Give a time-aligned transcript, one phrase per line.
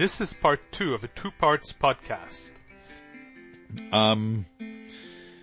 [0.00, 2.52] This is part two of a two parts podcast.
[3.92, 4.46] Um,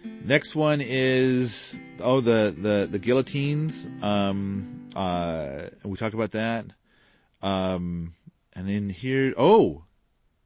[0.03, 3.87] next one is oh the the the guillotines.
[4.01, 6.65] Um, uh, we talked about that.
[7.43, 8.15] Um,
[8.53, 9.83] and then here oh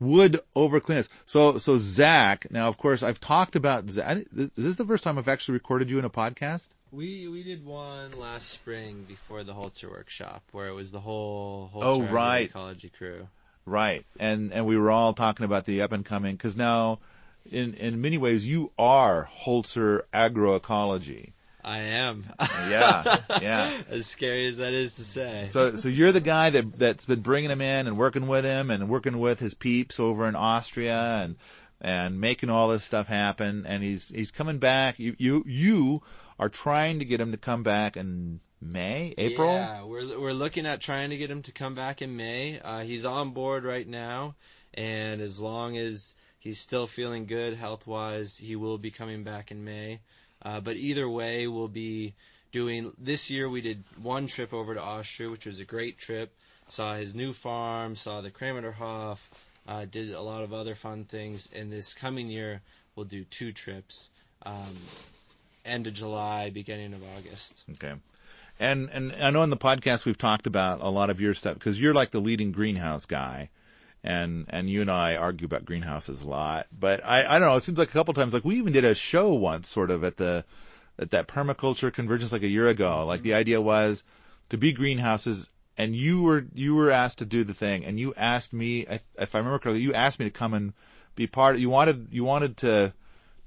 [0.01, 1.07] wood over cleanliness.
[1.25, 2.51] So so Zach.
[2.51, 4.25] Now of course I've talked about Zach.
[4.35, 6.67] Is this the first time I've actually recorded you in a podcast?
[6.91, 11.71] We we did one last spring before the Holzer workshop where it was the whole
[11.73, 12.49] Holzer Oh, right.
[12.49, 13.29] ecology crew.
[13.65, 14.05] Right.
[14.19, 16.99] And and we were all talking about the up and coming because now,
[17.49, 21.33] in in many ways, you are Holzer agroecology.
[21.63, 22.25] I am.
[22.39, 23.81] Yeah, yeah.
[23.89, 25.45] as scary as that is to say.
[25.45, 28.71] So so you're the guy that that's been bringing him in and working with him
[28.71, 31.35] and working with his peeps over in Austria and
[31.79, 33.65] and making all this stuff happen.
[33.67, 34.97] And he's he's coming back.
[34.99, 36.01] You you you
[36.39, 39.53] are trying to get him to come back in May, April.
[39.53, 42.59] Yeah, we're we're looking at trying to get him to come back in May.
[42.59, 44.35] Uh, he's on board right now,
[44.73, 49.51] and as long as he's still feeling good health wise, he will be coming back
[49.51, 49.99] in May.
[50.43, 52.13] Uh, but either way, we'll be
[52.51, 52.93] doing.
[52.99, 56.31] This year we did one trip over to Austria, which was a great trip.
[56.67, 59.17] Saw his new farm, saw the Krameterhof,
[59.67, 61.49] uh, did a lot of other fun things.
[61.53, 62.61] And this coming year,
[62.95, 64.09] we'll do two trips.
[64.43, 64.77] Um,
[65.65, 67.63] end of July, beginning of August.
[67.73, 67.93] Okay.
[68.61, 71.55] And and I know in the podcast we've talked about a lot of your stuff
[71.55, 73.49] because you're like the leading greenhouse guy,
[74.03, 76.67] and and you and I argue about greenhouses a lot.
[76.71, 77.55] But I I don't know.
[77.55, 80.03] It seems like a couple times like we even did a show once, sort of
[80.03, 80.45] at the
[80.99, 82.91] at that permaculture convergence like a year ago.
[82.91, 83.07] Mm-hmm.
[83.07, 84.03] Like the idea was
[84.49, 88.13] to be greenhouses, and you were you were asked to do the thing, and you
[88.15, 90.73] asked me if if I remember correctly, you asked me to come and
[91.15, 91.57] be part.
[91.57, 92.93] You wanted you wanted to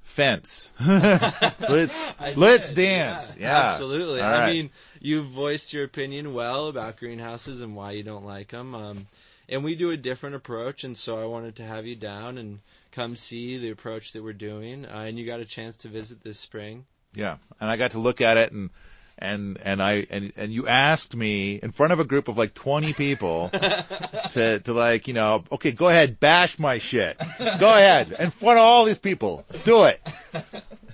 [0.05, 0.71] fence.
[0.79, 3.35] let's let's dance.
[3.37, 4.21] Yeah, absolutely.
[4.21, 4.69] All I mean,
[5.01, 8.73] you've voiced your opinion well about greenhouses and why you don't like them.
[8.73, 9.07] Um,
[9.49, 12.59] and we do a different approach, and so I wanted to have you down and
[12.91, 14.85] come see the approach that we're doing.
[14.85, 16.85] Uh, and you got a chance to visit this spring.
[17.13, 18.69] Yeah, and I got to look at it and
[19.17, 22.53] and and I and and you asked me in front of a group of like
[22.53, 23.49] 20 people
[24.31, 28.57] to to like you know okay go ahead bash my shit go ahead in front
[28.59, 30.01] of all these people do it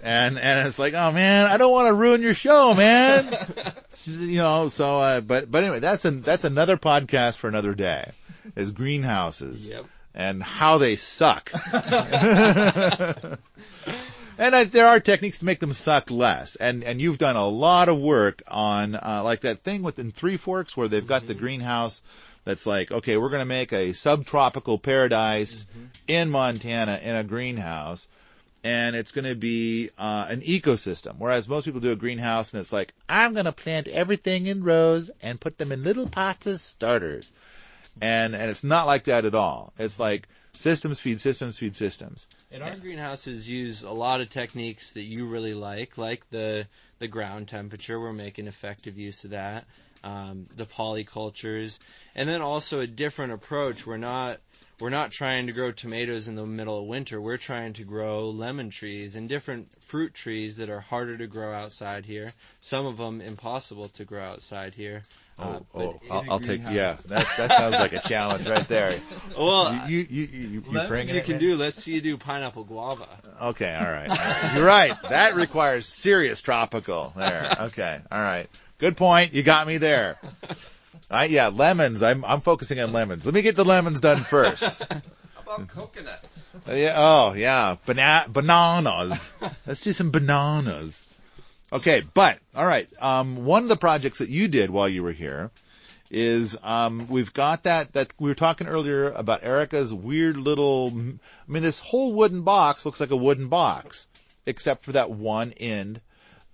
[0.04, 3.36] and and it's like oh man I don't want to ruin your show man
[4.06, 8.12] you know so uh, but but anyway that's an that's another podcast for another day
[8.56, 9.86] is greenhouses Yep.
[10.14, 11.52] and how they suck.
[14.42, 16.56] and I, there are techniques to make them suck less.
[16.56, 20.38] And and you've done a lot of work on uh, like that thing within Three
[20.38, 22.02] Forks where they've got the greenhouse
[22.44, 25.68] that's like okay we're going to make a subtropical paradise
[26.08, 28.08] in Montana in a greenhouse.
[28.64, 32.62] And it's going to be uh, an ecosystem, whereas most people do a greenhouse and
[32.62, 36.48] it's like I'm going to plant everything in rows and put them in little pots
[36.48, 37.32] as starters
[38.00, 39.74] and and it's not like that at all.
[39.78, 42.28] It's like systems feed systems feed systems.
[42.52, 46.68] And our greenhouses use a lot of techniques that you really like, like the
[47.00, 48.00] the ground temperature.
[48.00, 49.66] We're making effective use of that.
[50.04, 51.78] Um, the polycultures,
[52.16, 53.86] and then also a different approach.
[53.86, 54.40] We're not
[54.82, 57.22] we're not trying to grow tomatoes in the middle of winter.
[57.22, 61.54] We're trying to grow lemon trees and different fruit trees that are harder to grow
[61.54, 62.34] outside here.
[62.62, 65.04] Some of them impossible to grow outside here.
[65.40, 66.98] Uh, Oh, but oh, I'll, a I'll take yeah.
[67.08, 69.00] That that sounds like a challenge right there.
[69.38, 71.40] Well, You you you, you, you lemons bringing you can man?
[71.40, 71.56] do.
[71.56, 73.08] Let's see you do pineapple guava.
[73.42, 74.52] Okay, all right, all right.
[74.56, 75.02] You're right.
[75.10, 77.14] That requires serious tropical.
[77.16, 77.58] There.
[77.62, 78.50] Okay, all right.
[78.78, 79.34] Good point.
[79.34, 80.18] You got me there.
[81.12, 82.02] I, yeah, lemons.
[82.02, 83.26] I'm I'm focusing on lemons.
[83.26, 84.64] Let me get the lemons done first.
[84.90, 86.24] How about coconut?
[86.68, 86.94] Uh, Yeah.
[86.96, 87.76] Oh, yeah.
[87.86, 89.30] Bana- bananas.
[89.68, 91.04] Let's do some bananas.
[91.74, 92.90] Okay, but all right.
[93.02, 95.52] Um, one of the projects that you did while you were here
[96.10, 100.88] is um, we've got that that we were talking earlier about Erica's weird little.
[100.90, 100.92] I
[101.52, 104.08] mean, this whole wooden box looks like a wooden box,
[104.46, 106.02] except for that one end,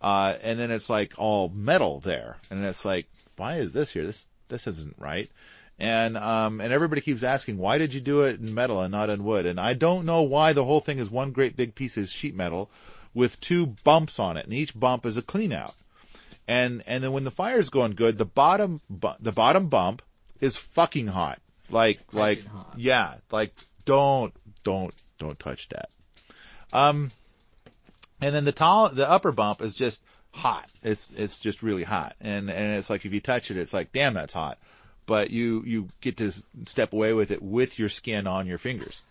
[0.01, 4.05] uh, and then it's like all metal there, and it's like, why is this here?
[4.05, 5.29] This this isn't right.
[5.79, 9.09] And um and everybody keeps asking why did you do it in metal and not
[9.09, 9.45] in wood?
[9.45, 12.35] And I don't know why the whole thing is one great big piece of sheet
[12.35, 12.69] metal
[13.13, 15.73] with two bumps on it, and each bump is a clean out.
[16.47, 20.01] And and then when the fire's going good, the bottom bu- the bottom bump
[20.39, 21.39] is fucking hot.
[21.69, 22.73] Like like hot.
[22.77, 23.53] yeah, like
[23.85, 24.33] don't
[24.63, 25.89] don't don't touch that.
[26.73, 27.11] Um
[28.21, 30.01] and then the tall the upper bump is just
[30.37, 30.69] hot.
[30.83, 32.15] It's it's just really hot.
[32.21, 34.57] And and it's like if you touch it it's like damn that's hot.
[35.05, 36.31] But you you get to
[36.65, 39.01] step away with it with your skin on your fingers.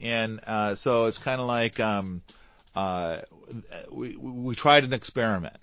[0.00, 2.22] And uh so it's kind of like um
[2.74, 3.18] uh
[3.90, 5.56] we we tried an experiment.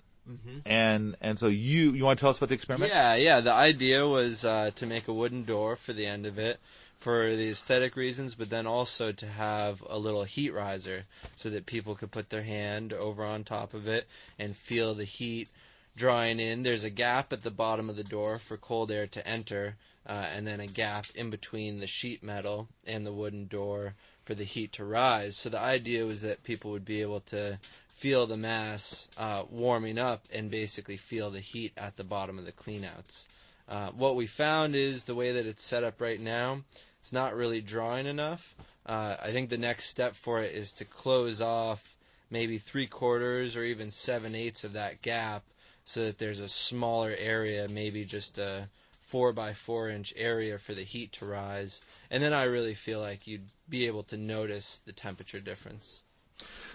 [0.64, 2.92] And and so you you want to tell us about the experiment?
[2.92, 3.40] Yeah, yeah.
[3.40, 6.60] The idea was uh, to make a wooden door for the end of it
[7.00, 11.02] for the aesthetic reasons, but then also to have a little heat riser
[11.36, 14.06] so that people could put their hand over on top of it
[14.38, 15.48] and feel the heat
[15.96, 16.62] drawing in.
[16.62, 19.76] There's a gap at the bottom of the door for cold air to enter,
[20.06, 23.94] uh, and then a gap in between the sheet metal and the wooden door
[24.26, 25.36] for the heat to rise.
[25.36, 27.58] So the idea was that people would be able to
[27.96, 32.44] feel the mass uh, warming up and basically feel the heat at the bottom of
[32.44, 33.26] the cleanouts.
[33.68, 36.62] Uh, what we found is the way that it's set up right now,
[37.00, 38.54] it's not really drawing enough.
[38.86, 41.94] Uh, I think the next step for it is to close off
[42.30, 45.42] maybe three quarters or even seven eighths of that gap
[45.84, 48.68] so that there's a smaller area, maybe just a
[49.02, 51.80] four by four inch area for the heat to rise.
[52.10, 56.02] And then I really feel like you'd be able to notice the temperature difference.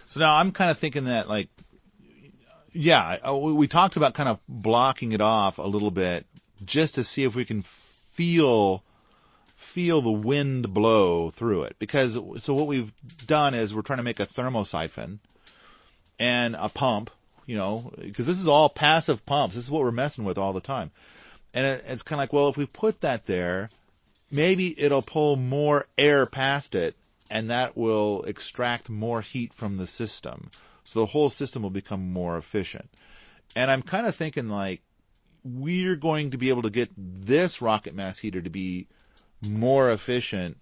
[0.08, 1.48] So now I'm kind of thinking that like,
[2.74, 6.26] yeah, we talked about kind of blocking it off a little bit
[6.66, 8.84] just to see if we can feel
[9.76, 11.76] feel the wind blow through it.
[11.80, 12.94] Because so what we've
[13.28, 15.20] done is we're trying to make a thermosiphon
[16.18, 17.12] and a pump,
[17.46, 19.54] you know, because this is all passive pumps.
[19.54, 20.92] This is what we're messing with all the time.
[21.54, 23.70] And it, it's kind of like, well, if we put that there,
[24.32, 26.96] maybe it'll pull more air past it
[27.30, 30.52] and that will extract more heat from the system.
[30.86, 32.90] So the whole system will become more efficient.
[33.58, 34.82] And I'm kind of thinking like
[35.44, 38.88] we're going to be able to get this rocket mass heater to be
[39.46, 40.58] more efficient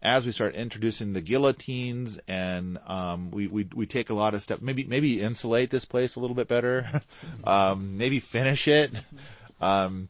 [0.00, 4.42] as we start introducing the guillotines and um, we, we we take a lot of
[4.42, 4.62] steps.
[4.62, 7.02] Maybe maybe insulate this place a little bit better.
[7.44, 8.92] um, maybe finish it.
[9.60, 10.08] Um,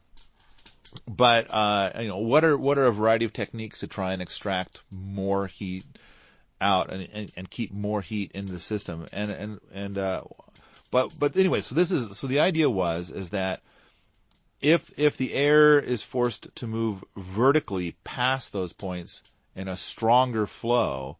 [1.06, 4.22] but uh, you know what are what are a variety of techniques to try and
[4.22, 5.84] extract more heat
[6.60, 10.22] out and, and, and keep more heat into the system and and and uh,
[10.90, 13.60] but but anyway so this is so the idea was is that
[14.60, 19.22] if if the air is forced to move vertically past those points
[19.54, 21.16] in a stronger flow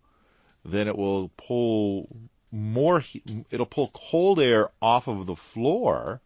[0.64, 2.08] then it will pull
[2.50, 3.02] more
[3.50, 6.20] it'll pull cold air off of the floor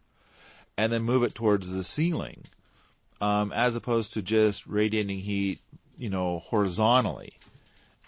[0.77, 2.43] and then move it towards the ceiling
[3.21, 5.59] um, as opposed to just radiating heat
[5.97, 7.33] you know horizontally.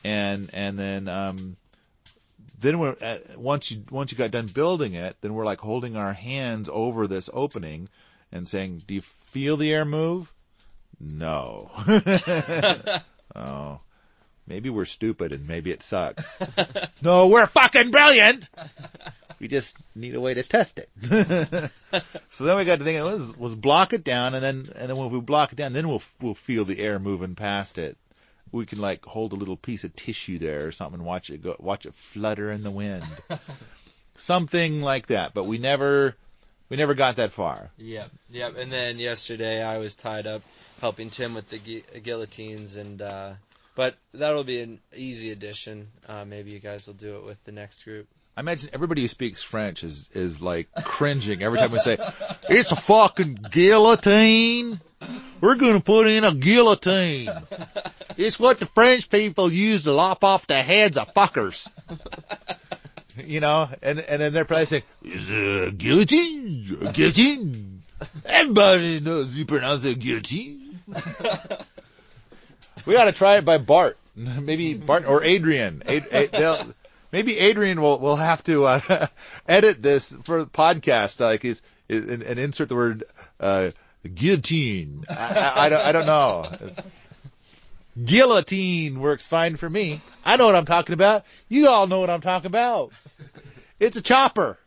[0.04, 1.58] And and then um,
[2.60, 5.96] then we're at, once you once you got done building it, then we're like holding
[5.96, 7.90] our hands over this opening
[8.32, 10.32] and saying, "Do you feel the air move?"
[11.00, 11.72] No.
[13.36, 13.80] oh,
[14.48, 16.38] maybe we're stupid and maybe it sucks.
[17.02, 18.50] no, we're fucking brilliant.
[19.40, 20.90] We just need a way to test it.
[22.30, 24.98] so then we got to think, was was block it down, and then and then
[24.98, 27.98] when we block it down, then we'll we'll feel the air moving past it
[28.56, 31.44] we can like hold a little piece of tissue there or something and watch it
[31.44, 33.06] go, watch it flutter in the wind.
[34.18, 35.34] something like that.
[35.34, 36.16] But we never,
[36.70, 37.70] we never got that far.
[37.78, 38.58] Yep, yep.
[38.58, 40.42] And then yesterday I was tied up
[40.82, 43.34] helping Tim with the gu- guillotines, and uh,
[43.76, 45.88] but that'll be an easy addition.
[46.08, 48.08] Uh, maybe you guys will do it with the next group.
[48.38, 51.98] I imagine everybody who speaks French is is like cringing every time we say,
[52.50, 54.82] "It's a fucking guillotine."
[55.42, 57.30] We're going to put in a guillotine.
[58.18, 61.70] It's what the French people use to lop off the heads of fuckers.
[63.18, 66.78] You know, and and then they're probably saying, "Is a guillotine?
[66.82, 67.84] A guillotine?"
[68.26, 70.80] Everybody knows you pronounce it guillotine.
[72.86, 75.84] we got to try it by Bart, maybe Bart or Adrian.
[75.86, 76.74] Ad, Ad,
[77.12, 79.08] maybe Adrian will will have to uh,
[79.48, 83.04] edit this for the podcast, like is and, and insert the word
[83.40, 83.72] uh,
[84.14, 85.06] guillotine.
[85.10, 86.46] I, I, I don't I don't know.
[86.52, 86.80] It's-
[88.04, 90.02] guillotine works fine for me.
[90.24, 91.26] I know what I'm talking about.
[91.48, 92.92] You all know what I'm talking about.
[93.80, 94.58] It's a chopper.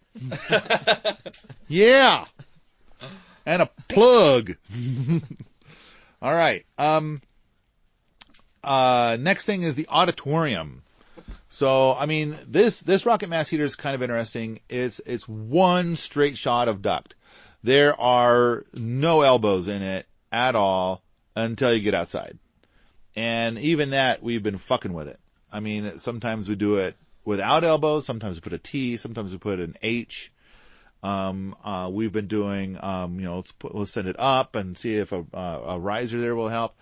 [1.69, 2.27] yeah.
[3.45, 4.57] And a plug.
[6.23, 6.65] all right.
[6.77, 7.21] Um
[8.63, 10.83] uh next thing is the auditorium.
[11.51, 14.61] So, I mean, this this rocket mass heater is kind of interesting.
[14.69, 17.15] It's it's one straight shot of duct.
[17.63, 21.03] There are no elbows in it at all
[21.35, 22.39] until you get outside.
[23.19, 25.19] And even that, we've been fucking with it.
[25.53, 26.95] I mean, sometimes we do it
[27.25, 28.07] without elbows.
[28.07, 28.97] Sometimes we put a T.
[28.97, 30.31] Sometimes we put an H.
[31.03, 34.79] Um, uh, we've been doing, um, you know, let's put, let's send it up and
[34.79, 36.77] see if a, uh, a riser there will help.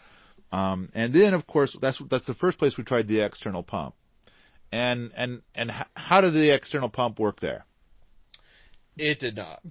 [0.53, 3.95] Um, and then of course, that's, that's the first place we tried the external pump.
[4.71, 7.65] And, and, and h- how did the external pump work there?
[8.99, 9.61] It did not.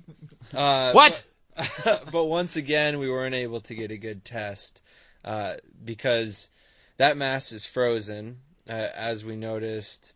[0.51, 1.23] Uh, What?
[1.55, 4.81] But, but once again, we weren't able to get a good test
[5.23, 6.49] uh, because
[6.97, 8.37] that mass is frozen.
[8.67, 10.13] Uh, as we noticed,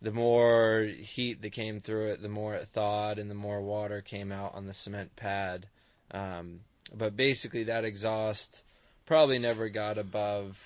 [0.00, 4.00] the more heat that came through it, the more it thawed, and the more water
[4.00, 5.66] came out on the cement pad.
[6.12, 6.60] Um,
[6.94, 8.64] but basically, that exhaust
[9.06, 10.58] probably never got above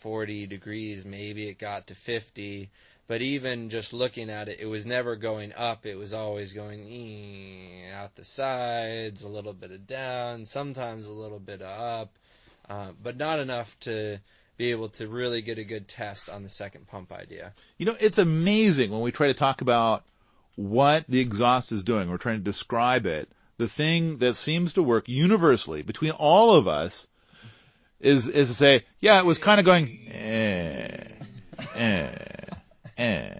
[0.00, 2.70] 40 degrees, maybe it got to 50.
[3.08, 5.86] But even just looking at it, it was never going up.
[5.86, 11.38] It was always going out the sides, a little bit of down, sometimes a little
[11.38, 12.18] bit of up,
[12.68, 14.18] uh, but not enough to
[14.58, 17.54] be able to really get a good test on the second pump idea.
[17.78, 20.04] You know, it's amazing when we try to talk about
[20.56, 22.10] what the exhaust is doing.
[22.10, 23.28] We're trying to describe it.
[23.56, 27.06] The thing that seems to work universally between all of us
[28.00, 31.04] is is to say, yeah, it was kind of going, eh,
[31.74, 32.12] eh,
[32.98, 33.34] eh.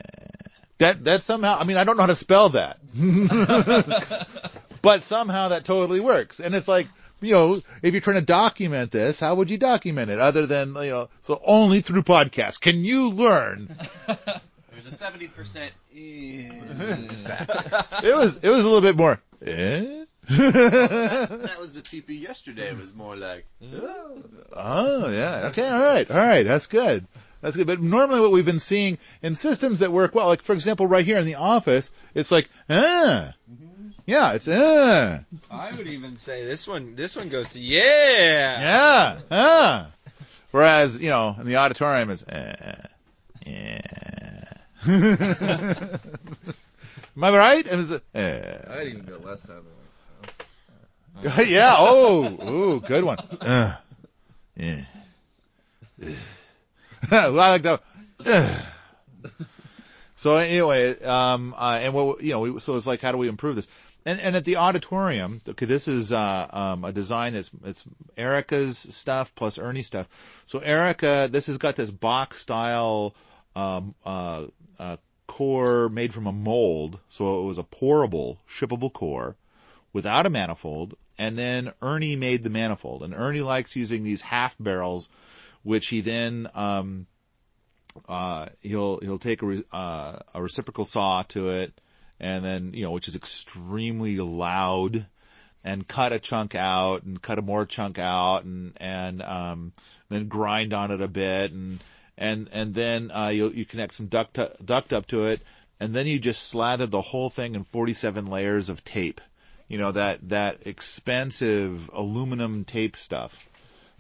[0.79, 2.79] That that somehow, I mean, I don't know how to spell that,
[4.83, 6.39] but somehow that totally works.
[6.39, 6.87] And it's like,
[7.21, 10.75] you know, if you're trying to document this, how would you document it other than,
[10.75, 16.49] you know, so only through podcasts can you learn There's a 70% e-
[18.05, 19.21] it was it was a little bit more.
[19.45, 20.05] Eh?
[20.29, 22.69] That was the TP yesterday.
[22.69, 23.47] It was more like,
[24.53, 25.47] oh yeah.
[25.49, 25.69] Okay.
[25.69, 26.09] All right.
[26.09, 26.45] All right.
[26.45, 27.07] That's good.
[27.41, 27.67] That's good.
[27.67, 31.05] But normally, what we've been seeing in systems that work well, like for example, right
[31.05, 33.33] here in the office, it's like ah.
[34.09, 35.21] Yeah, it's uh.
[35.51, 36.97] I would even say this one.
[36.97, 37.83] This one goes to yeah.
[38.59, 39.21] Yeah.
[39.31, 39.89] Ah.
[40.51, 42.89] Whereas, you know, in the auditorium is uh,
[43.45, 43.83] yeah.
[44.87, 46.01] Am
[47.23, 47.67] I right?
[47.69, 48.01] It's, uh,
[48.71, 49.67] I'd even go less time.
[51.47, 51.75] yeah.
[51.77, 53.19] Oh, ooh, good one.
[53.19, 53.77] Uh,
[54.57, 54.85] yeah.
[57.11, 57.83] well, I like that.
[58.25, 58.59] Uh.
[60.17, 63.29] So anyway, um, uh, and what you know, we, so it's like, how do we
[63.29, 63.69] improve this?
[64.05, 67.85] And and at the auditorium, okay, this is uh, um, a design that's it's
[68.17, 70.09] Erica's stuff plus Ernie's stuff.
[70.47, 73.15] So Erica, this has got this box style
[73.55, 74.47] um, uh,
[74.79, 79.37] uh, core made from a mold, so it was a pourable, shippable core
[79.93, 80.97] without a manifold.
[81.19, 85.09] And then Ernie made the manifold, and Ernie likes using these half barrels,
[85.65, 87.07] which he then um,
[88.09, 91.73] uh, he'll he'll take a, re- uh, a reciprocal saw to it,
[92.21, 95.07] and then you know which is extremely loud,
[95.65, 99.73] and cut a chunk out, and cut a more chunk out, and and um,
[100.09, 101.81] then grind on it a bit, and
[102.17, 105.41] and and then uh, you you connect some duct duct up to it,
[105.81, 109.21] and then you just slather the whole thing in 47 layers of tape,
[109.69, 113.37] you know that that expensive aluminum tape stuff.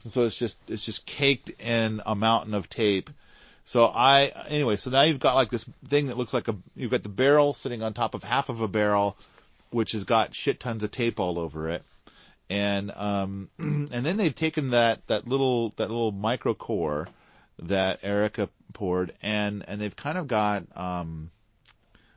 [0.04, 3.10] And so it's just it's just caked in a mountain of tape.
[3.68, 6.90] So I anyway, so now you've got like this thing that looks like a you've
[6.90, 9.14] got the barrel sitting on top of half of a barrel,
[9.68, 11.82] which has got shit tons of tape all over it.
[12.48, 17.08] And um and then they've taken that that little that little micro core
[17.58, 21.30] that Erica poured and and they've kind of got um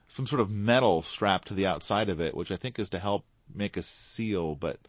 [0.08, 3.00] some sort of metal strapped to the outside of it, which I think is to
[3.00, 4.80] help make a seal, but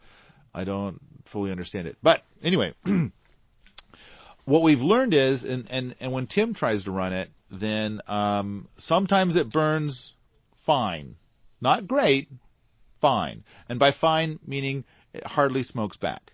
[0.55, 1.97] I don't fully understand it.
[2.01, 2.73] But anyway,
[4.45, 8.67] what we've learned is, and, and, and when Tim tries to run it, then um,
[8.77, 10.13] sometimes it burns
[10.65, 11.15] fine.
[11.61, 12.29] Not great,
[12.99, 13.43] fine.
[13.69, 14.83] And by fine, meaning
[15.13, 16.33] it hardly smokes back.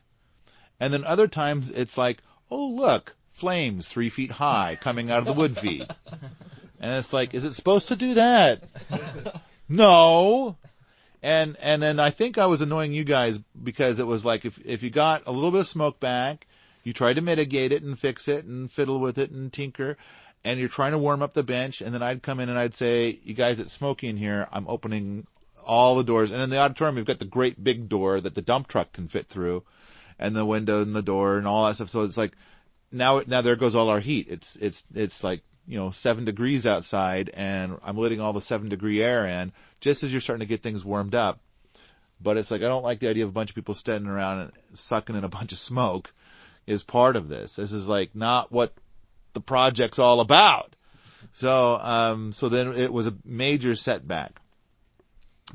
[0.80, 5.26] And then other times it's like, oh look, flames three feet high coming out of
[5.26, 5.88] the wood feed.
[6.82, 8.64] And it's like, is it supposed to do that?
[9.70, 10.56] no.
[11.22, 14.58] And and then I think I was annoying you guys because it was like if
[14.66, 16.48] if you got a little bit of smoke back,
[16.90, 19.96] you try to mitigate it and fix it and fiddle with it and tinker,
[20.44, 22.74] and you're trying to warm up the bench, and then I'd come in and I'd
[22.74, 24.48] say, you guys, it's smoky in here.
[24.52, 25.28] I'm opening
[25.64, 28.42] all the doors, and in the auditorium we've got the great big door that the
[28.42, 29.64] dump truck can fit through,
[30.18, 31.92] and the window and the door and all that stuff.
[31.92, 32.32] So it's like
[32.92, 34.26] now now there goes all our heat.
[34.28, 38.70] It's it's it's like you know seven degrees outside, and I'm letting all the seven
[38.70, 41.40] degree air in just as you're starting to get things warmed up.
[42.20, 44.40] But it's like I don't like the idea of a bunch of people standing around
[44.40, 46.12] and sucking in a bunch of smoke
[46.70, 47.56] is part of this.
[47.56, 48.74] This is like not what
[49.34, 50.76] the project's all about.
[51.34, 54.40] So um so then it was a major setback.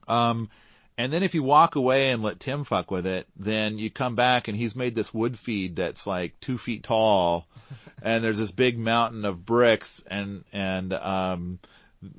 [0.09, 0.50] Um
[0.97, 4.14] and then if you walk away and let Tim fuck with it, then you come
[4.14, 7.47] back and he's made this wood feed that's like two feet tall
[8.02, 11.59] and there's this big mountain of bricks and and um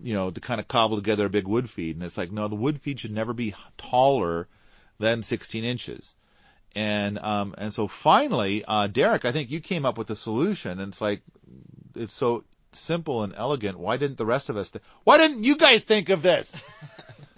[0.01, 1.95] you know, to kind of cobble together a big wood feed.
[1.95, 4.47] And it's like, no, the wood feed should never be taller
[4.99, 6.15] than 16 inches.
[6.75, 10.79] And, um, and so finally, uh, Derek, I think you came up with a solution
[10.79, 11.21] and it's like,
[11.95, 13.79] it's so simple and elegant.
[13.79, 16.53] Why didn't the rest of us, th- why didn't you guys think of this?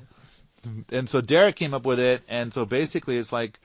[0.92, 2.24] and so Derek came up with it.
[2.28, 3.60] And so basically it's like,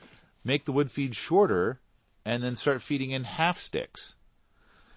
[0.45, 1.81] make the wood feed shorter
[2.25, 4.15] and then start feeding in half sticks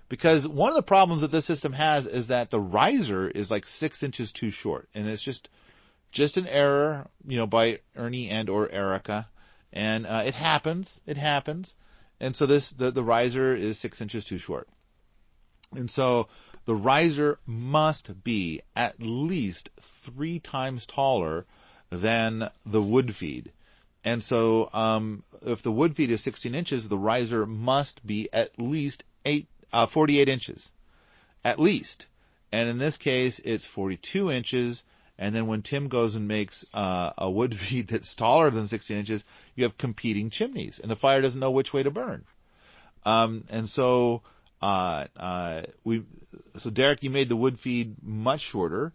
[0.10, 3.66] because one of the problems that this system has is that the riser is like
[3.66, 5.50] six inches too short, and it's just
[6.12, 9.28] just an error, you know, by Ernie and or Erica,
[9.76, 11.76] and uh, it happens, it happens,
[12.20, 14.68] and so this the the riser is six inches too short,
[15.74, 16.30] And so
[16.66, 19.70] the riser must be at least
[20.04, 21.46] three times taller
[21.92, 23.52] than the wood feed.
[24.04, 28.60] And so, um, if the wood feed is 16 inches, the riser must be at
[28.60, 30.72] least eight, uh, 48 inches.
[31.44, 32.06] At least.
[32.52, 34.84] And in this case, it's 42 inches.
[35.18, 38.98] And then when Tim goes and makes uh, a wood feed that's taller than 16
[38.98, 39.24] inches,
[39.56, 42.26] you have competing chimneys, and the fire doesn't know which way to burn.
[43.06, 44.24] Um, and so,
[44.62, 46.04] uh, uh, we,
[46.58, 48.94] so Derek, you made the wood feed much shorter,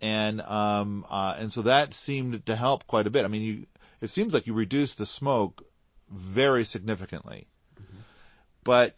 [0.00, 3.24] and um, uh, and so that seemed to help quite a bit.
[3.24, 3.66] I mean, you,
[4.00, 5.64] it seems like you reduced the smoke
[6.10, 7.46] very significantly,
[8.64, 8.94] but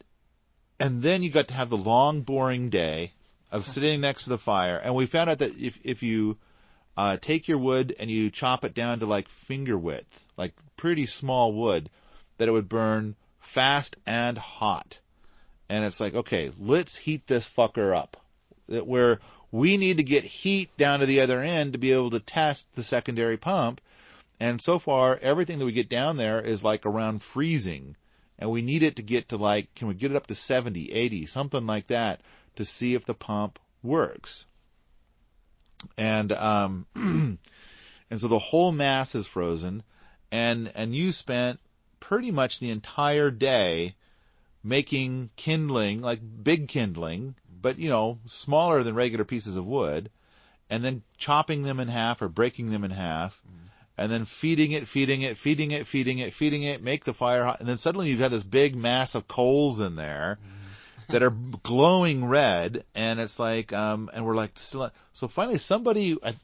[0.78, 3.12] and then you got to have the long, boring day
[3.50, 6.38] of sitting next to the fire, and we found out that if if you
[6.96, 11.06] uh, take your wood and you chop it down to like finger width, like pretty
[11.06, 11.90] small wood,
[12.38, 14.98] that it would burn fast and hot.
[15.68, 18.16] And it's like, okay, let's heat this fucker up.
[18.68, 19.20] That where
[19.52, 22.66] we need to get heat down to the other end to be able to test
[22.74, 23.80] the secondary pump.
[24.38, 27.96] And so far, everything that we get down there is like around freezing.
[28.38, 30.92] And we need it to get to like, can we get it up to 70,
[30.92, 32.20] 80, something like that
[32.56, 34.44] to see if the pump works.
[35.96, 37.38] And, um, and
[38.20, 39.82] so the whole mass is frozen.
[40.32, 41.60] And, and you spent
[42.00, 43.94] pretty much the entire day
[44.62, 50.10] making kindling, like big kindling, but you know, smaller than regular pieces of wood,
[50.68, 53.40] and then chopping them in half or breaking them in half,
[53.96, 57.44] and then feeding it, feeding it, feeding it, feeding it, feeding it, make the fire
[57.44, 60.38] hot, and then suddenly you've got this big mass of coals in there
[61.08, 66.16] that are glowing red, and it's like, um, and we're like, still, so finally somebody,
[66.22, 66.34] I,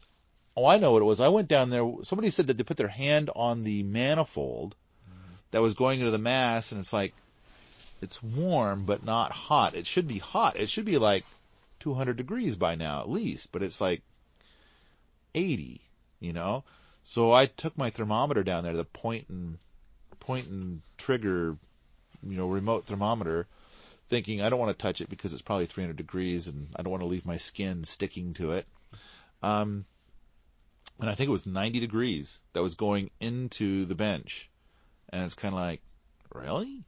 [0.56, 1.20] oh, I know what it was.
[1.20, 1.88] I went down there.
[2.02, 4.74] Somebody said that they put their hand on the manifold
[5.50, 7.12] that was going into the mass, and it's like,
[8.00, 9.74] it's warm but not hot.
[9.74, 10.56] It should be hot.
[10.56, 11.24] It should be like
[11.80, 14.02] 200 degrees by now at least, but it's like
[15.34, 15.80] 80,
[16.20, 16.64] you know?
[17.04, 19.58] So I took my thermometer down there, the point and,
[20.20, 21.56] point and trigger,
[22.22, 23.46] you know, remote thermometer,
[24.12, 26.90] thinking I don't want to touch it because it's probably 300 degrees and I don't
[26.90, 28.66] want to leave my skin sticking to it.
[29.42, 29.86] Um,
[31.00, 34.50] and I think it was 90 degrees that was going into the bench.
[35.08, 35.80] And it's kind of like,
[36.34, 36.84] really?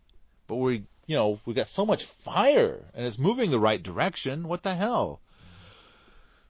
[0.49, 4.47] But we, you know, we got so much fire and it's moving the right direction.
[4.47, 5.23] What the hell?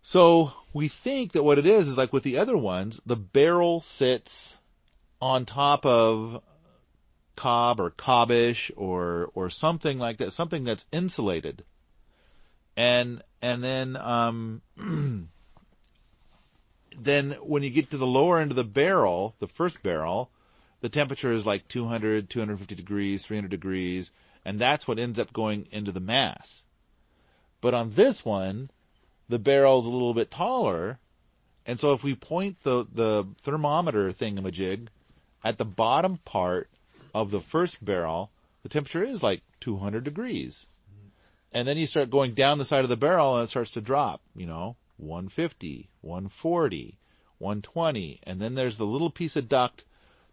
[0.03, 3.81] So we think that what it is is like with the other ones, the barrel
[3.81, 4.57] sits
[5.21, 6.43] on top of
[7.37, 11.65] cob or cobbish or or something like that, something that's insulated.
[12.77, 14.63] And and then um
[16.99, 20.31] then when you get to the lower end of the barrel, the first barrel,
[20.81, 24.11] the temperature is like 200, 250 degrees, 300 degrees,
[24.45, 26.63] and that's what ends up going into the mass.
[27.61, 28.71] But on this one,
[29.29, 30.99] the barrel's a little bit taller,
[31.67, 34.89] and so if we point the, the thermometer thingamajig
[35.43, 36.69] at the bottom part
[37.15, 38.31] of the first barrel,
[38.63, 40.67] the temperature is like 200 degrees.
[41.53, 43.81] And then you start going down the side of the barrel and it starts to
[43.81, 46.99] drop, you know, 150, 140,
[47.39, 49.85] 120, and then there's the little piece of duct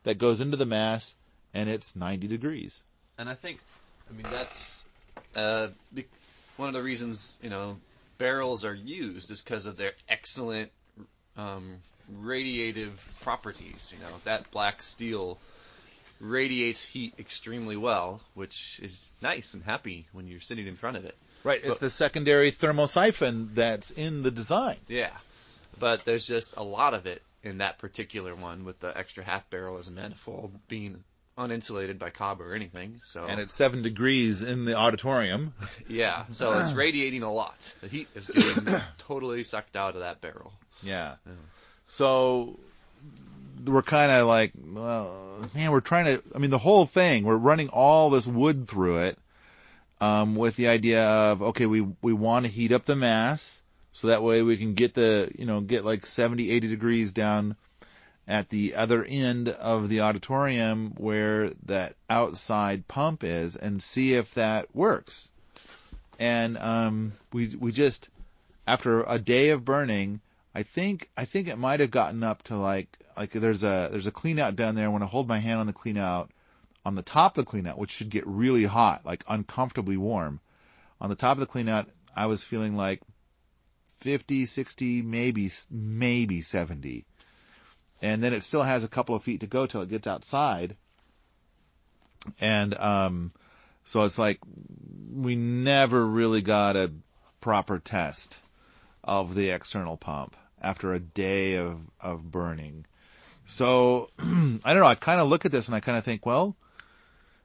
[0.04, 1.14] that goes into the mass
[1.54, 2.82] and it's 90 degrees.
[3.20, 3.60] And I think,
[4.10, 4.84] I mean, that's
[5.36, 5.68] uh,
[6.58, 7.78] one of the reasons you know
[8.18, 10.72] barrels are used is because of their excellent
[11.38, 11.78] um,
[12.22, 13.94] radiative properties.
[13.96, 15.38] You know, that black steel
[16.22, 21.06] radiates heat extremely well, which is nice and happy when you're sitting in front of
[21.06, 21.16] it.
[21.44, 24.78] Right, it's But- the secondary thermosiphon that's in the design.
[24.88, 25.12] Yeah,
[25.80, 29.50] but there's just a lot of it in that particular one with the extra half
[29.50, 31.04] barrel as a manifold being
[31.38, 33.02] uninsulated by cob or anything.
[33.04, 35.54] So And it's seven degrees in the auditorium.
[35.88, 36.76] yeah, so it's ah.
[36.76, 37.74] radiating a lot.
[37.82, 40.54] The heat is getting totally sucked out of that barrel.
[40.84, 41.16] Yeah.
[41.26, 41.34] Yeah.
[41.88, 42.60] So
[43.66, 46.24] we're kind of like, well, man, we're trying to.
[46.34, 47.24] I mean, the whole thing.
[47.24, 49.20] We're running all this wood through it,
[50.00, 54.08] um, with the idea of okay, we we want to heat up the mass so
[54.08, 57.56] that way we can get the you know get like 70, 80 degrees down
[58.28, 64.34] at the other end of the auditorium where that outside pump is and see if
[64.36, 65.30] that works.
[66.20, 68.10] And um, we we just
[68.68, 70.22] after a day of burning,
[70.56, 74.08] I think I think it might have gotten up to like like there's a there's
[74.08, 74.90] a clean out down there.
[74.90, 76.32] When I hold my hand on the clean out,
[76.84, 80.40] on the top of the clean out, which should get really hot, like uncomfortably warm,
[81.00, 83.00] on the top of the clean out, I was feeling like
[84.00, 87.06] 50, 60, maybe maybe 70.
[88.02, 90.76] And then it still has a couple of feet to go till it gets outside.
[92.40, 93.34] And um
[93.84, 94.40] So it's like
[95.14, 96.92] we never really got a
[97.40, 98.40] proper test
[99.04, 102.88] of the external pump after a day of, of burning.
[103.52, 104.86] So I don't know.
[104.86, 106.56] I kind of look at this and I kind of think, well,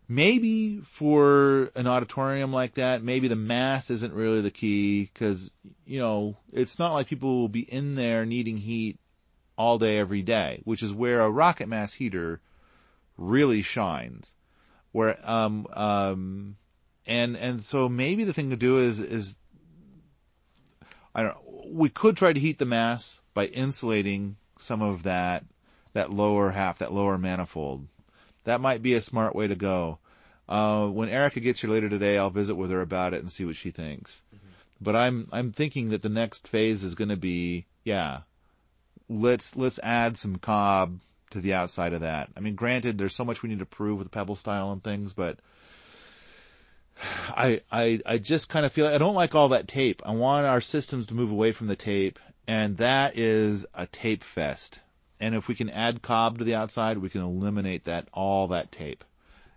[0.09, 5.51] maybe for an auditorium like that, maybe the mass isn't really the key because,
[5.85, 9.01] you know, it's not like people will be in there needing heat
[9.59, 12.40] all day every day, which is where a rocket mass heater
[13.16, 14.33] really shines.
[14.92, 16.57] Where, um, um,
[17.05, 19.37] and, and so maybe the thing to do is, is,
[21.12, 25.45] I don't know, we could try to heat the mass by insulating some of that,
[25.97, 27.87] that lower half, that lower manifold
[28.47, 29.99] that might be a smart way to go.
[30.49, 33.45] Uh, when Erica gets here later today, I'll visit with her about it and see
[33.45, 34.23] what she thinks.
[34.35, 34.47] Mm-hmm.
[34.81, 38.21] But I'm I'm thinking that the next phase is going to be yeah,
[39.09, 42.31] let's let's add some cob to the outside of that.
[42.37, 44.83] I mean, granted, there's so much we need to prove with the pebble style and
[44.83, 45.39] things, but
[47.29, 50.03] I I I just kind of feel I don't like all that tape.
[50.07, 54.23] I want our systems to move away from the tape, and that is a tape
[54.23, 54.79] fest
[55.20, 58.72] and if we can add cob to the outside, we can eliminate that all that
[58.72, 59.05] tape.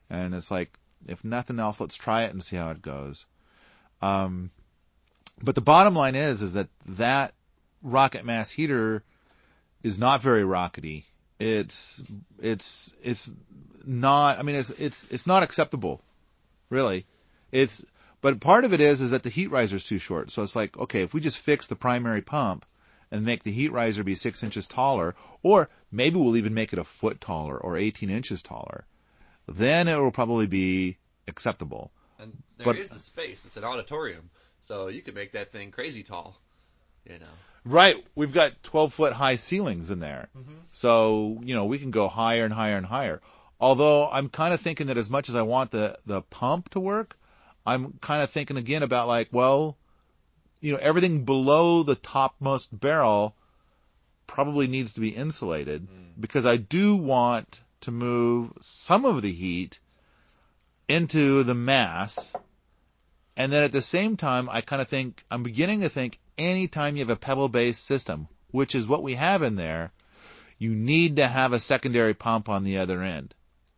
[0.09, 3.25] And it's like, if nothing else, let's try it and see how it goes.
[4.01, 4.51] Um,
[5.41, 7.33] but the bottom line is, is that that
[7.81, 9.03] rocket mass heater
[9.83, 11.03] is not very rockety.
[11.39, 12.03] It's,
[12.41, 13.31] it's, it's
[13.85, 16.01] not, I mean, it's, it's, it's not acceptable.
[16.69, 17.05] Really.
[17.51, 17.83] It's,
[18.21, 20.31] but part of it is, is that the heat riser is too short.
[20.31, 22.65] So it's like, okay, if we just fix the primary pump,
[23.11, 26.79] and make the heat riser be six inches taller, or maybe we'll even make it
[26.79, 28.85] a foot taller or 18 inches taller.
[29.47, 31.91] Then it will probably be acceptable.
[32.19, 33.45] And there But- is a space.
[33.45, 34.29] It's an auditorium,
[34.61, 36.39] so you could make that thing crazy tall.
[37.05, 37.25] You know.
[37.65, 40.29] Right, we've got 12 foot high ceilings in there.
[40.37, 40.53] Mm-hmm.
[40.71, 43.21] So, you know, we can go higher and higher and higher.
[43.59, 46.79] Although I'm kind of thinking that as much as I want the, the pump to
[46.79, 47.17] work,
[47.65, 49.77] I'm kind of thinking again about like, well,
[50.61, 53.35] you know, everything below the topmost barrel
[54.27, 56.11] probably needs to be insulated mm.
[56.19, 59.79] because I do want to move some of the heat
[60.87, 62.35] into the mass.
[63.37, 66.95] And then at the same time, I kind of think, I'm beginning to think anytime
[66.95, 69.91] you have a pebble based system, which is what we have in there,
[70.57, 73.33] you need to have a secondary pump on the other end.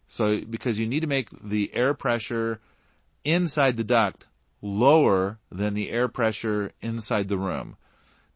[0.07, 2.59] So, because you need to make the air pressure
[3.23, 4.25] inside the duct
[4.61, 7.75] lower than the air pressure inside the room.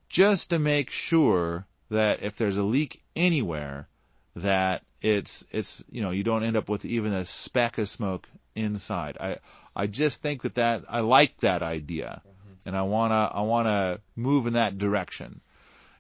[0.09, 3.87] Just to make sure that if there's a leak anywhere,
[4.35, 8.27] that it's, it's, you know, you don't end up with even a speck of smoke
[8.55, 9.17] inside.
[9.19, 9.37] I,
[9.75, 12.21] I just think that that, I like that idea.
[12.21, 12.67] Mm-hmm.
[12.67, 15.41] And I wanna, I wanna move in that direction.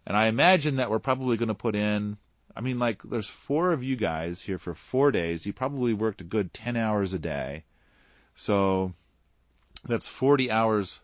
[0.07, 2.17] And I imagine that we're probably gonna put in,
[2.55, 5.45] I mean like, there's four of you guys here for four days.
[5.45, 7.63] You probably worked a good 10 hours a day.
[8.35, 8.93] So,
[9.85, 10.99] that's 40 hours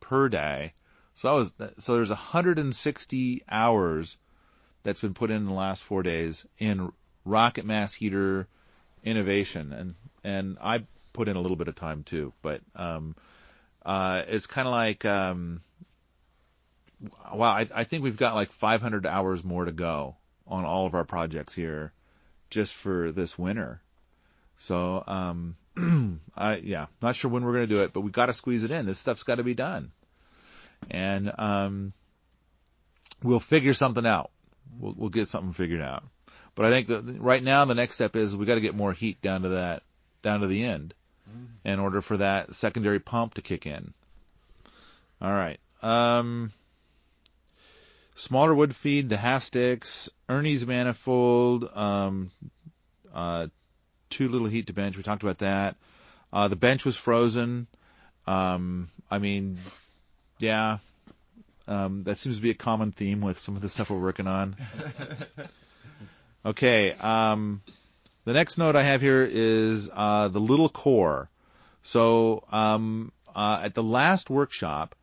[0.00, 0.72] per day.
[1.14, 4.16] So that was, so there's 160 hours
[4.82, 6.92] that's been put in, in the last four days in
[7.24, 8.46] rocket mass heater
[9.02, 9.72] innovation.
[9.72, 13.16] And, and I put in a little bit of time too, but, um,
[13.84, 15.60] uh, it's kind of like, um,
[17.32, 20.94] wow, I, I think we've got like 500 hours more to go on all of
[20.94, 21.92] our projects here
[22.50, 23.80] just for this winter.
[24.58, 25.56] So, um,
[26.36, 28.64] I, yeah, not sure when we're going to do it, but we got to squeeze
[28.64, 28.86] it in.
[28.86, 29.92] This stuff's got to be done.
[30.90, 31.92] And, um,
[33.22, 34.30] we'll figure something out.
[34.78, 36.04] We'll, we'll get something figured out.
[36.54, 38.92] But I think that right now the next step is we got to get more
[38.92, 39.82] heat down to that,
[40.22, 40.94] down to the end
[41.64, 43.92] in order for that secondary pump to kick in.
[45.20, 45.58] All right.
[45.82, 46.52] Um,
[48.14, 52.30] smaller wood feed, the half sticks, Ernie's manifold, um,
[53.12, 53.48] uh,
[54.10, 54.96] too little heat to bench.
[54.96, 55.76] We talked about that.
[56.32, 57.66] Uh, the bench was frozen.
[58.26, 59.58] Um, I mean,
[60.38, 60.78] yeah,
[61.68, 64.26] um, that seems to be a common theme with some of the stuff we're working
[64.26, 64.56] on.
[66.46, 67.60] Okay, um,
[68.24, 71.28] the next note I have here is uh, the little core.
[71.82, 74.94] So um, uh, at the last workshop,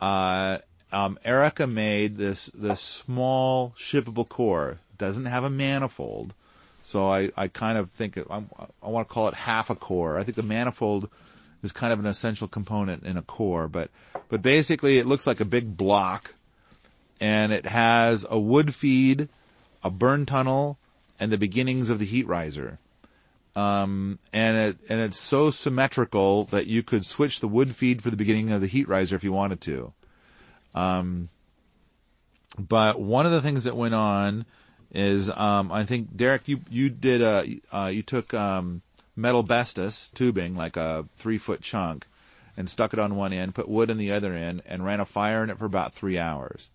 [0.00, 0.58] uh,
[0.90, 4.80] um, Erica made this this small shippable core.
[4.98, 6.34] Doesn't have a manifold,
[6.90, 8.42] so I, I kind of think it, I,
[8.82, 10.18] I want to call it half a core.
[10.18, 11.08] I think the manifold
[11.62, 13.90] is kind of an essential component in a core, but
[14.28, 16.34] but basically it looks like a big block,
[17.20, 19.28] and it has a wood feed,
[19.84, 20.78] a burn tunnel,
[21.20, 22.78] and the beginnings of the heat riser.
[23.54, 28.10] Um, and it and it's so symmetrical that you could switch the wood feed for
[28.10, 29.92] the beginning of the heat riser if you wanted to.
[30.74, 31.28] Um,
[32.58, 34.44] but one of the things that went on
[34.92, 38.82] is um, I think Derek, you you did uh, uh, you took um,
[39.16, 42.06] Metalbestos tubing, like a three foot chunk,
[42.56, 45.06] and stuck it on one end, put wood in the other end, and ran a
[45.06, 46.68] fire in it for about three hours.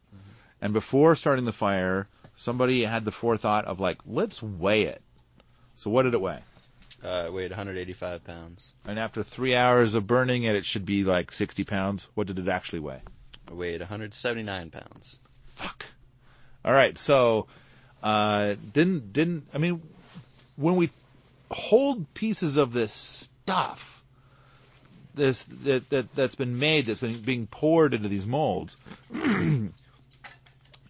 [0.61, 5.01] And before starting the fire, somebody had the forethought of like, let's weigh it.
[5.75, 6.39] So what did it weigh?
[7.03, 8.73] Uh, it weighed 185 pounds.
[8.85, 12.09] And after three hours of burning it, it should be like 60 pounds.
[12.15, 13.01] What did it actually weigh?
[13.47, 15.19] It weighed 179 pounds.
[15.55, 15.85] Fuck.
[16.63, 16.97] All right.
[16.97, 17.47] So,
[18.05, 19.81] uh, didn't didn't I mean,
[20.57, 20.91] when we
[21.49, 24.03] hold pieces of this stuff,
[25.15, 28.77] this that that that's been made, that's been being poured into these molds,
[29.13, 29.73] and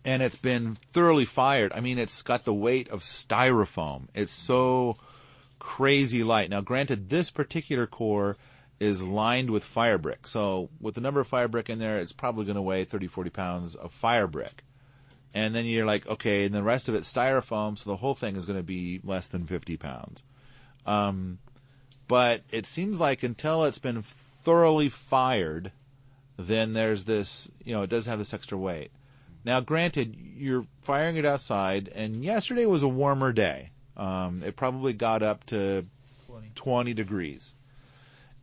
[0.05, 1.71] it's been thoroughly fired.
[1.73, 4.09] I mean, it's got the weight of styrofoam.
[4.13, 4.97] It's so
[5.57, 6.49] crazy light.
[6.49, 8.35] Now, granted, this particular core
[8.81, 10.27] is lined with fire brick.
[10.27, 13.07] So with the number of fire brick in there, it's probably going to weigh 30,
[13.07, 14.65] 40 pounds of fire brick.
[15.35, 18.37] And then you're like, okay, and the rest of it's styrofoam, so the whole thing
[18.37, 20.23] is going to be less than 50 pounds.
[20.85, 21.39] Um,
[22.07, 24.03] but it seems like until it's been
[24.43, 25.73] thoroughly fired,
[26.37, 28.91] then there's this, you know, it does have this extra weight.
[29.43, 33.71] Now, granted, you're firing it outside, and yesterday was a warmer day.
[33.97, 35.85] Um, it probably got up to
[36.27, 36.51] 20.
[36.55, 37.53] 20 degrees.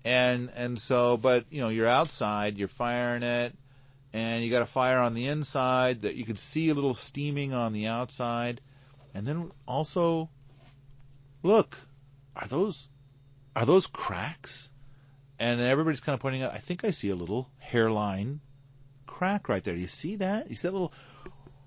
[0.05, 3.55] And and so, but you know, you're outside, you're firing it,
[4.12, 7.53] and you got a fire on the inside that you can see a little steaming
[7.53, 8.61] on the outside,
[9.14, 10.29] and then also,
[11.42, 11.77] look,
[12.37, 12.88] are those
[13.55, 14.70] are those cracks?
[15.38, 16.53] And everybody's kind of pointing out.
[16.53, 18.40] I think I see a little hairline
[19.07, 19.75] crack right there.
[19.75, 20.48] Do you see that?
[20.48, 20.92] You see that little?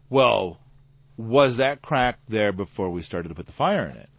[0.10, 0.60] Well,
[1.18, 4.10] was that crack there before we started to put the fire in it?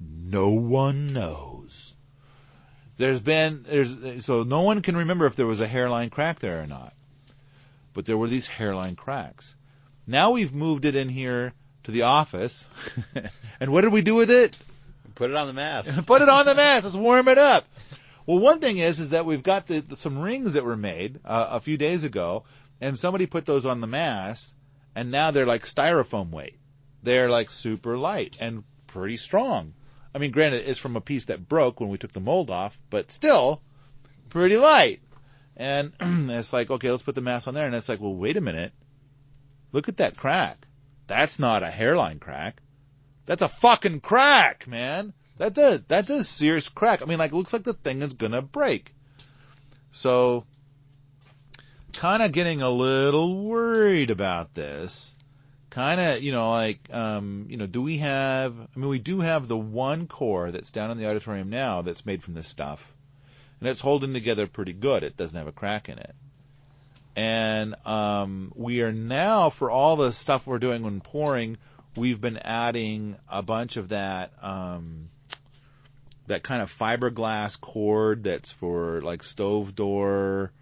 [0.00, 1.94] No one knows.
[2.96, 6.62] There's been there's so no one can remember if there was a hairline crack there
[6.62, 6.92] or not.
[7.92, 9.56] But there were these hairline cracks.
[10.06, 11.52] Now we've moved it in here
[11.84, 12.66] to the office.
[13.60, 14.58] and what did we do with it?
[15.14, 16.04] Put it on the mass.
[16.06, 16.84] Put it on the mass.
[16.84, 17.66] Let's warm it up.
[18.26, 21.20] Well, one thing is, is that we've got the, the some rings that were made
[21.24, 22.44] uh, a few days ago,
[22.80, 24.54] and somebody put those on the mass,
[24.94, 26.58] and now they're like styrofoam weight.
[27.02, 29.74] They're like super light and pretty strong.
[30.14, 32.78] I mean, granted, it's from a piece that broke when we took the mold off,
[32.90, 33.62] but still
[34.28, 35.00] pretty light.
[35.60, 38.38] And it's like, okay, let's put the mast on there, and it's like, well, wait
[38.38, 38.72] a minute.
[39.72, 40.66] Look at that crack.
[41.06, 42.62] That's not a hairline crack.
[43.26, 45.12] That's a fucking crack, man.
[45.36, 47.02] That's a that's a serious crack.
[47.02, 48.94] I mean, like, it looks like the thing is gonna break.
[49.92, 50.46] So,
[51.92, 55.14] kind of getting a little worried about this.
[55.68, 58.58] Kind of, you know, like, um, you know, do we have?
[58.58, 62.06] I mean, we do have the one core that's down in the auditorium now that's
[62.06, 62.96] made from this stuff,
[63.60, 65.02] and it's holding together pretty good.
[65.02, 66.14] It doesn't have a crack in it.
[67.16, 71.58] And um, we are now, for all the stuff we're doing when pouring,
[71.96, 75.10] we've been adding a bunch of that um,
[76.28, 80.52] that kind of fiberglass cord that's for like stove door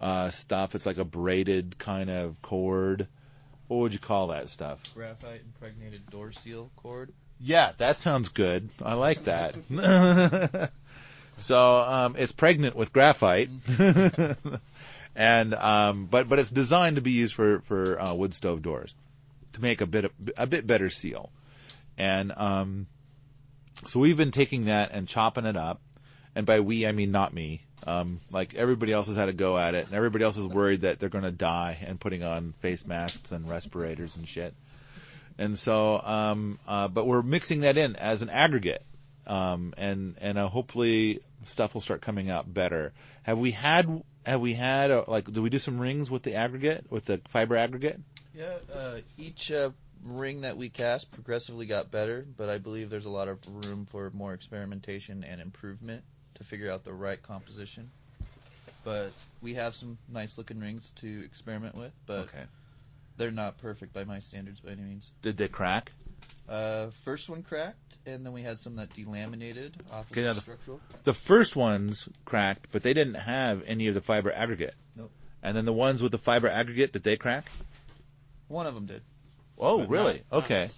[0.00, 0.74] uh, stuff.
[0.74, 3.08] It's like a braided kind of cord.
[3.68, 4.82] What would you call that stuff?
[4.94, 7.12] Graphite impregnated door seal cord.
[7.40, 8.68] Yeah, that sounds good.
[8.82, 9.54] I like that.
[11.38, 13.50] so um, it's pregnant with graphite,
[15.16, 18.94] and um, but but it's designed to be used for for uh, wood stove doors
[19.52, 21.30] to make a bit a bit better seal,
[21.96, 22.86] and um,
[23.86, 25.80] so we've been taking that and chopping it up,
[26.34, 27.62] and by we I mean not me.
[27.86, 30.82] Um, like everybody else has had a go at it, and everybody else is worried
[30.82, 34.52] that they're going to die and putting on face masks and respirators and shit.
[35.38, 38.84] And so, um, uh, but we're mixing that in as an aggregate,
[39.26, 42.92] um, and and uh, hopefully stuff will start coming out better.
[43.22, 46.34] Have we had have we had uh, like do we do some rings with the
[46.34, 48.00] aggregate with the fiber aggregate?
[48.34, 49.70] Yeah, uh, each uh,
[50.04, 53.86] ring that we cast progressively got better, but I believe there's a lot of room
[53.90, 57.90] for more experimentation and improvement to figure out the right composition.
[58.84, 62.44] But we have some nice looking rings to experiment with, but Okay.
[63.16, 65.10] they're not perfect by my standards by any means.
[65.22, 65.92] Did they crack?
[66.48, 70.34] Uh, first one cracked, and then we had some that delaminated off of Okay, the
[70.34, 70.80] the- structural.
[71.04, 74.74] The first ones cracked, but they didn't have any of the fiber aggregate.
[74.96, 75.10] Nope.
[75.42, 77.50] And then the ones with the fiber aggregate, did they crack?
[78.48, 79.02] One of them did,
[79.58, 80.22] Oh, But really?
[80.32, 80.70] not- okay.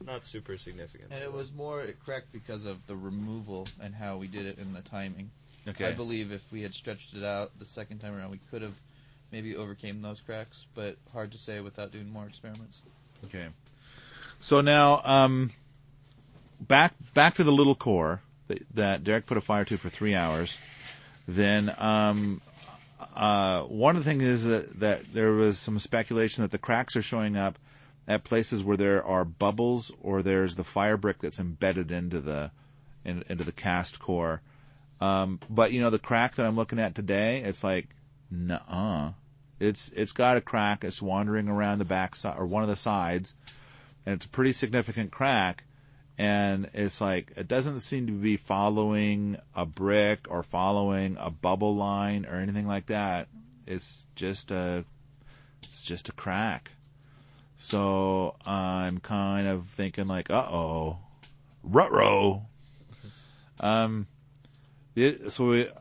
[0.00, 1.10] Not, not super significant.
[1.12, 4.56] and it was more it cracked because of the removal and how we did it
[4.58, 5.30] and the timing.
[5.66, 5.86] Okay.
[5.88, 8.74] I believe if we had stretched it out the second time around, we could have
[9.30, 12.80] maybe overcame those cracks, but hard to say without doing more experiments.
[13.24, 13.48] Okay.
[14.40, 15.50] So now, um,
[16.60, 20.14] back back to the little core that, that Derek put a fire to for three
[20.14, 20.58] hours.
[21.26, 22.40] Then, um,
[23.14, 26.96] uh, one of the things is that, that there was some speculation that the cracks
[26.96, 27.58] are showing up
[28.06, 32.50] at places where there are bubbles or there's the fire brick that's embedded into the
[33.04, 34.40] in, into the cast core.
[35.00, 37.88] Um, but you know, the crack that I'm looking at today, it's like,
[38.30, 39.12] nuh-uh.
[39.60, 40.84] It's, it's got a crack.
[40.84, 43.34] It's wandering around the back side or one of the sides
[44.08, 45.64] and it's a pretty significant crack.
[46.16, 51.76] And it's like, it doesn't seem to be following a brick or following a bubble
[51.76, 53.28] line or anything like that.
[53.66, 54.86] It's just a,
[55.64, 56.70] it's just a crack.
[57.58, 60.96] So I'm kind of thinking like, uh oh,
[61.62, 61.92] rut
[63.60, 64.06] Um,
[65.28, 65.72] so we, uh,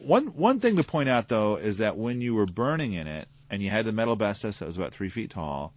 [0.00, 3.26] one one thing to point out though is that when you were burning in it
[3.50, 5.74] and you had the Metalbestos that was about three feet tall,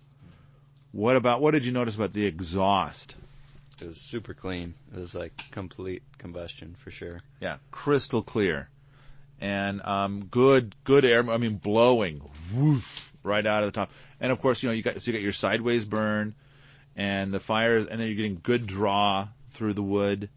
[0.92, 3.16] what about what did you notice about the exhaust?
[3.82, 4.74] It was super clean.
[4.94, 7.22] It was like complete combustion for sure.
[7.40, 8.70] Yeah, crystal clear,
[9.40, 11.30] and um, good good air.
[11.30, 12.22] I mean, blowing
[12.54, 13.92] woof right out of the top.
[14.20, 16.36] And of course, you know you got so you got your sideways burn,
[16.96, 20.30] and the fires, and then you're getting good draw through the wood,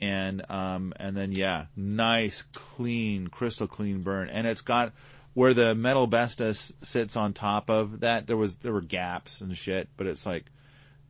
[0.00, 4.92] and um, and then yeah, nice clean crystal clean burn, and it's got
[5.34, 8.26] where the Metalbestos sits on top of that.
[8.26, 10.44] There was there were gaps and shit, but it's like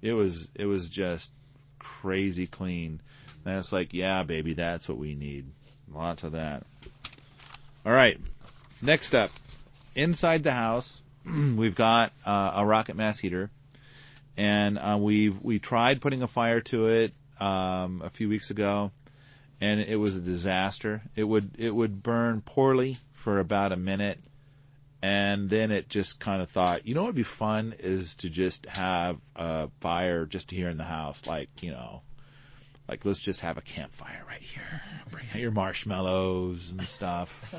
[0.00, 1.32] it was it was just
[1.78, 3.00] crazy clean.
[3.44, 5.46] And it's like, yeah, baby, that's what we need.
[5.92, 6.64] Lots of that.
[7.84, 8.18] All right.
[8.80, 9.30] Next up,
[9.94, 13.50] inside the house, we've got uh, a rocket mass heater,
[14.36, 18.92] and uh, we we tried putting a fire to it um, a few weeks ago,
[19.60, 21.02] and it was a disaster.
[21.16, 24.18] It would it would burn poorly for about a minute,
[25.02, 28.30] and then it just kind of thought, you know, what would be fun is to
[28.30, 32.02] just have a fire just here in the house, like you know,
[32.88, 34.82] like let's just have a campfire right here.
[35.10, 37.54] Bring out your marshmallows and stuff.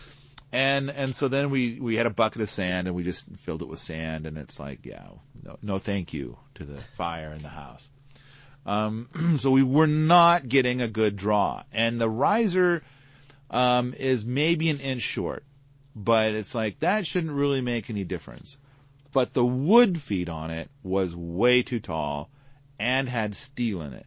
[0.52, 3.62] and and so then we we had a bucket of sand and we just filled
[3.62, 5.06] it with sand and it's like yeah
[5.42, 7.88] no no thank you to the fire in the house.
[8.64, 9.08] Um,
[9.40, 12.82] so we were not getting a good draw and the riser
[13.52, 15.44] um, is maybe an inch short,
[15.94, 18.56] but it's like that shouldn't really make any difference.
[19.12, 22.30] But the wood feed on it was way too tall
[22.78, 24.06] and had steel in it.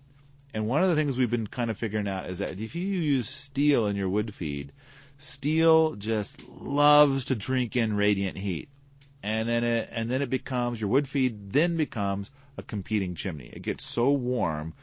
[0.54, 2.86] And one of the things we've been kind of figuring out is that if you
[2.86, 4.72] use steel in your wood feed,
[5.18, 8.70] steel just loves to drink in radiant heat.
[9.22, 13.50] And then it, and then it becomes, your wood feed then becomes a competing chimney.
[13.52, 14.74] It gets so warm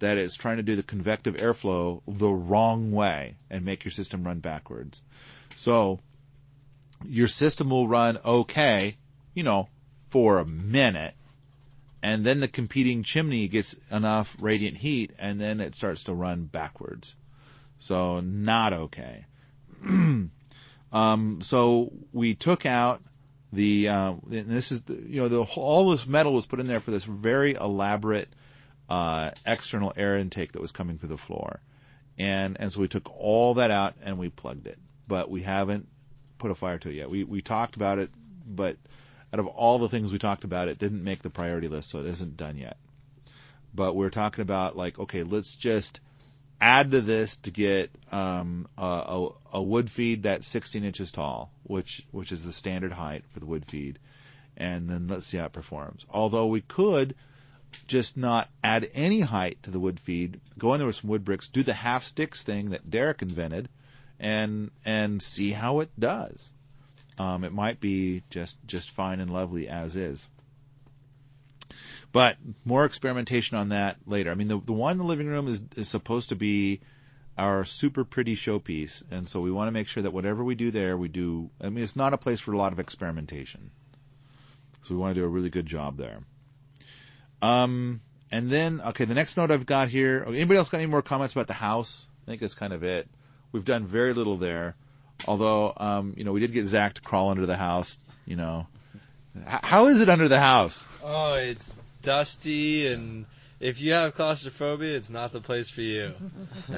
[0.00, 4.24] that it's trying to do the convective airflow the wrong way and make your system
[4.24, 5.00] run backwards.
[5.56, 6.00] So
[7.04, 8.96] your system will run okay,
[9.34, 9.68] you know,
[10.08, 11.14] for a minute,
[12.02, 16.44] and then the competing chimney gets enough radiant heat, and then it starts to run
[16.44, 17.14] backwards.
[17.78, 19.26] So not okay.
[20.92, 23.02] um, so we took out
[23.52, 26.80] the, uh, this is, the, you know, the, all this metal was put in there
[26.80, 28.28] for this very elaborate
[28.90, 31.60] uh, external air intake that was coming through the floor.
[32.18, 34.78] And, and so we took all that out and we plugged it.
[35.06, 35.88] But we haven't
[36.38, 37.08] put a fire to it yet.
[37.08, 38.10] We, we talked about it,
[38.46, 38.76] but
[39.32, 42.00] out of all the things we talked about, it didn't make the priority list, so
[42.00, 42.76] it isn't done yet.
[43.72, 46.00] But we're talking about like, okay, let's just
[46.60, 51.52] add to this to get um, a, a, a wood feed that's 16 inches tall,
[51.62, 54.00] which which is the standard height for the wood feed,
[54.56, 56.04] and then let's see how it performs.
[56.10, 57.14] Although we could
[57.86, 61.24] just not add any height to the wood feed, go in there with some wood
[61.24, 63.68] bricks, do the half sticks thing that Derek invented,
[64.18, 66.52] and and see how it does.
[67.18, 70.28] Um, it might be just just fine and lovely as is.
[72.12, 74.30] But more experimentation on that later.
[74.30, 76.80] I mean, the the one in the living room is is supposed to be
[77.38, 80.70] our super pretty showpiece, and so we want to make sure that whatever we do
[80.70, 81.50] there, we do.
[81.60, 83.70] I mean, it's not a place for a lot of experimentation,
[84.82, 86.20] so we want to do a really good job there.
[87.42, 88.00] Um,
[88.30, 90.24] and then, okay, the next note I've got here.
[90.26, 92.06] Anybody else got any more comments about the house?
[92.24, 93.08] I think that's kind of it.
[93.52, 94.76] We've done very little there.
[95.26, 98.66] Although, um, you know, we did get Zach to crawl under the house, you know.
[99.36, 100.84] H- how is it under the house?
[101.02, 103.26] Oh, it's dusty, and
[103.58, 106.14] if you have claustrophobia, it's not the place for you.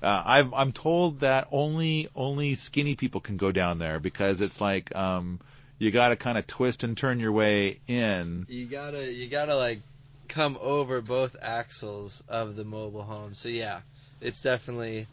[0.00, 4.60] Uh, I've, I'm told that only, only skinny people can go down there because it's
[4.60, 5.40] like, um,
[5.78, 8.46] you gotta kind of twist and turn your way in.
[8.48, 9.80] you gotta, you gotta like
[10.28, 13.34] come over both axles of the mobile home.
[13.34, 13.80] So yeah,
[14.20, 15.06] it's definitely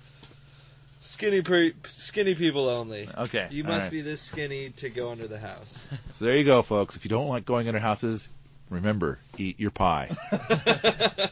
[0.99, 3.09] skinny, pre- skinny people only.
[3.17, 3.47] Okay.
[3.51, 3.91] You must right.
[3.91, 5.87] be this skinny to go under the house.
[6.11, 6.95] So there you go, folks.
[6.95, 8.29] If you don't like going under houses,
[8.69, 10.09] remember, eat your pie.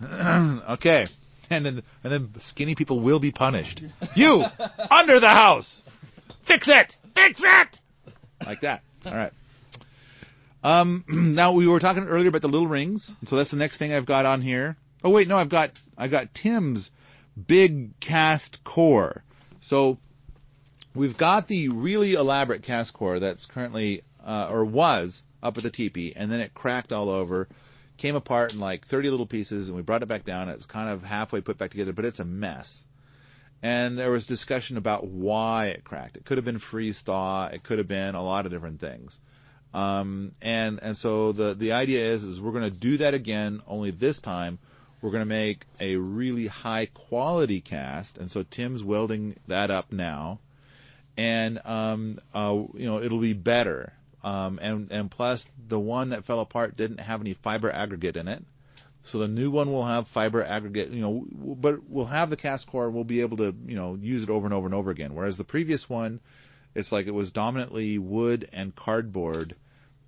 [0.70, 1.06] okay.
[1.50, 3.82] And then, and then skinny people will be punished.
[4.14, 4.44] You!
[4.90, 5.82] under the house!
[6.42, 6.96] Fix it!
[7.14, 7.80] Fix it!
[8.46, 8.82] Like that.
[9.06, 9.32] Alright.
[10.62, 13.92] Um, now we were talking earlier about the little rings, so that's the next thing
[13.92, 14.76] I've got on here.
[15.02, 16.90] Oh wait, no, I've got I've got Tim's
[17.46, 19.22] big cast core.
[19.60, 19.98] So
[20.94, 25.70] we've got the really elaborate cast core that's currently uh, or was up at the
[25.70, 27.48] teepee, and then it cracked all over,
[27.98, 30.48] came apart in like 30 little pieces, and we brought it back down.
[30.48, 32.86] It's kind of halfway put back together, but it's a mess.
[33.64, 36.18] And there was discussion about why it cracked.
[36.18, 37.46] It could have been freeze thaw.
[37.46, 39.18] It could have been a lot of different things.
[39.72, 43.62] Um, and and so the the idea is is we're going to do that again.
[43.66, 44.58] Only this time
[45.00, 48.18] we're going to make a really high quality cast.
[48.18, 50.40] And so Tim's welding that up now,
[51.16, 53.94] and um, uh, you know it'll be better.
[54.22, 58.28] Um, and and plus the one that fell apart didn't have any fiber aggregate in
[58.28, 58.44] it.
[59.04, 62.66] So the new one will have fiber aggregate, you know, but we'll have the cast
[62.66, 62.90] core.
[62.90, 65.14] We'll be able to, you know, use it over and over and over again.
[65.14, 66.20] Whereas the previous one,
[66.74, 69.56] it's like it was dominantly wood and cardboard,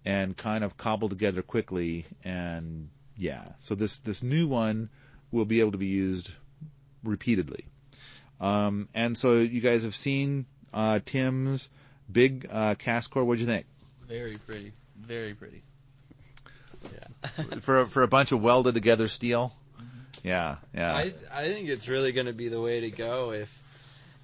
[0.06, 2.06] and kind of cobbled together quickly.
[2.24, 2.88] And
[3.18, 4.88] yeah, so this this new one
[5.30, 6.30] will be able to be used
[7.04, 7.66] repeatedly.
[8.40, 11.68] Um, and so you guys have seen uh, Tim's
[12.10, 13.24] big uh, cast core.
[13.24, 13.66] What'd you think?
[14.08, 14.72] Very pretty.
[14.96, 15.62] Very pretty.
[17.62, 19.54] For a, for a bunch of welded together steel.
[19.76, 20.28] Mm-hmm.
[20.28, 20.94] Yeah, yeah.
[20.94, 23.62] I I think it's really going to be the way to go if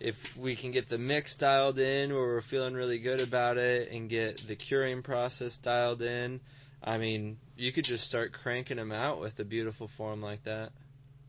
[0.00, 3.92] if we can get the mix dialed in where we're feeling really good about it
[3.92, 6.40] and get the curing process dialed in.
[6.82, 10.72] I mean, you could just start cranking them out with a beautiful form like that.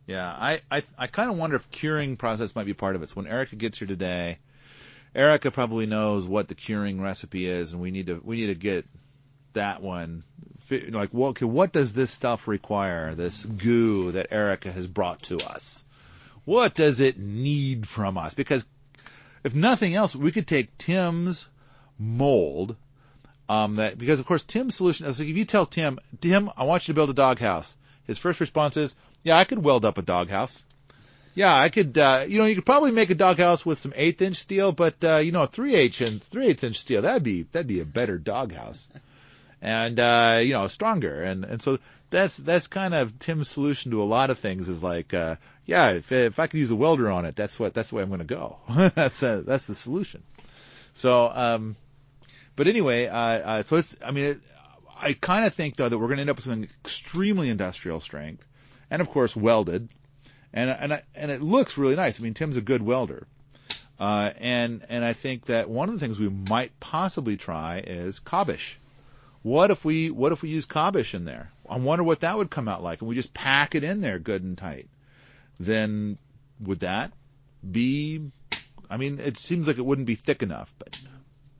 [0.07, 3.09] Yeah, I I, I kind of wonder if curing process might be part of it.
[3.09, 4.39] So when Erica gets here today,
[5.13, 8.55] Erica probably knows what the curing recipe is, and we need to we need to
[8.55, 8.85] get
[9.53, 10.23] that one.
[10.69, 13.13] Like, well, okay, what does this stuff require?
[13.15, 15.85] This goo that Erica has brought to us.
[16.45, 18.33] What does it need from us?
[18.33, 18.65] Because
[19.43, 21.47] if nothing else, we could take Tim's
[21.99, 22.75] mold.
[23.49, 26.63] Um, that because of course Tim's solution is like if you tell Tim, Tim, I
[26.63, 27.77] want you to build a doghouse.
[28.05, 30.63] His first response is, Yeah, I could weld up a doghouse.
[31.35, 31.97] Yeah, I could.
[31.97, 35.03] Uh, you know, you could probably make a doghouse with some eighth inch steel, but
[35.03, 38.17] uh, you know, three eighth and three inch steel that'd be that'd be a better
[38.17, 38.87] doghouse,
[39.63, 41.23] and uh, you know, stronger.
[41.23, 44.83] And and so that's that's kind of Tim's solution to a lot of things is
[44.83, 47.89] like, uh, yeah, if if I could use a welder on it, that's what that's
[47.89, 48.57] the way I'm going to go.
[48.95, 50.21] that's uh, that's the solution.
[50.93, 51.75] So, um,
[52.55, 54.41] but anyway, uh, uh, so it's I mean, it,
[54.95, 58.01] I kind of think though that we're going to end up with something extremely industrial
[58.01, 58.45] strength,
[58.91, 59.89] and of course welded
[60.53, 62.19] and and I, and it looks really nice.
[62.19, 63.27] I mean, Tim's a good welder,
[63.99, 68.19] uh, and and I think that one of the things we might possibly try is
[68.19, 68.75] Kabish.
[69.43, 71.51] What if we what if we use Kabish in there?
[71.69, 74.19] I wonder what that would come out like, and we just pack it in there
[74.19, 74.87] good and tight.
[75.59, 76.17] Then
[76.59, 77.11] would that
[77.69, 78.31] be?
[78.89, 80.99] I mean, it seems like it wouldn't be thick enough, but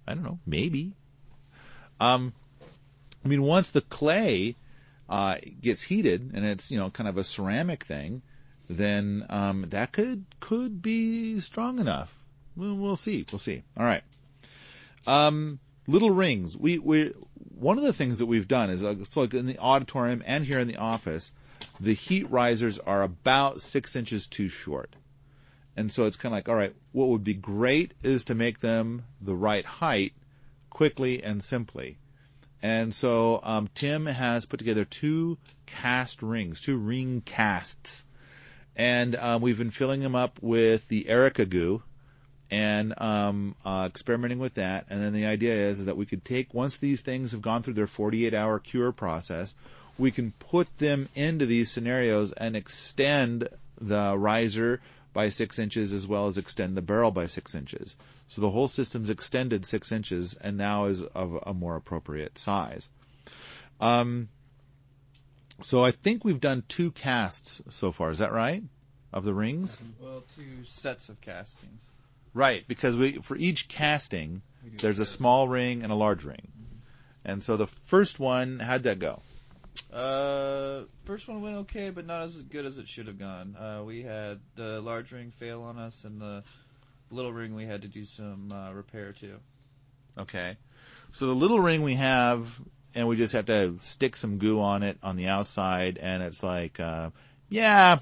[0.08, 0.94] I don't know, maybe.
[2.00, 2.34] Um,
[3.24, 4.56] I mean, once the clay
[5.10, 8.22] uh, gets heated and it's you know kind of a ceramic thing
[8.70, 12.14] then um, that could could be strong enough.
[12.56, 13.26] We'll, we'll see.
[13.32, 13.64] We'll see.
[13.78, 14.04] All right.
[15.06, 16.56] Um, little rings.
[16.56, 17.14] We we
[17.64, 20.46] one of the things that we've done is uh, so like in the auditorium and
[20.46, 21.32] here in the office,
[21.80, 24.96] the heat risers are about six inches too short,
[25.78, 26.76] and so it's kind of like all right.
[26.92, 30.14] What would be great is to make them the right height
[30.70, 31.98] quickly and simply.
[32.62, 38.06] And so um, Tim has put together two cast rings, two ring casts
[38.76, 41.84] and um, we've been filling them up with the Erica goo
[42.54, 44.86] and um, uh, experimenting with that.
[44.92, 47.64] And then the idea is, is that we could take once these things have gone
[47.64, 49.56] through their 48 hour cure process,
[49.98, 53.50] we can put them into these scenarios and extend
[53.82, 54.82] the riser
[55.14, 57.96] by six inches as well as extend the barrel by six inches.
[58.28, 62.88] So the whole system's extended six inches and now is of a more appropriate size.
[63.82, 64.30] Um,
[65.64, 68.12] so I think we've done two casts so far.
[68.12, 68.62] Is that right?
[69.12, 69.82] Of the rings?
[70.00, 71.82] Well, two sets of castings.
[72.34, 74.42] Right, because we for each casting
[74.78, 76.48] there's a small ring and a large ring.
[77.26, 79.22] And so the first one, how'd that go?
[79.92, 83.56] Uh, first one went okay, but not as good as it should have gone.
[83.56, 86.44] Uh, we had the large ring fail on us, and the
[87.12, 89.40] little ring we had to do some uh, repair to.
[90.18, 90.58] Okay.
[91.12, 92.48] So the little ring we have,
[92.96, 96.42] and we just have to stick some goo on it on the outside, and it's
[96.44, 97.12] like, uh,
[97.50, 98.00] yeah,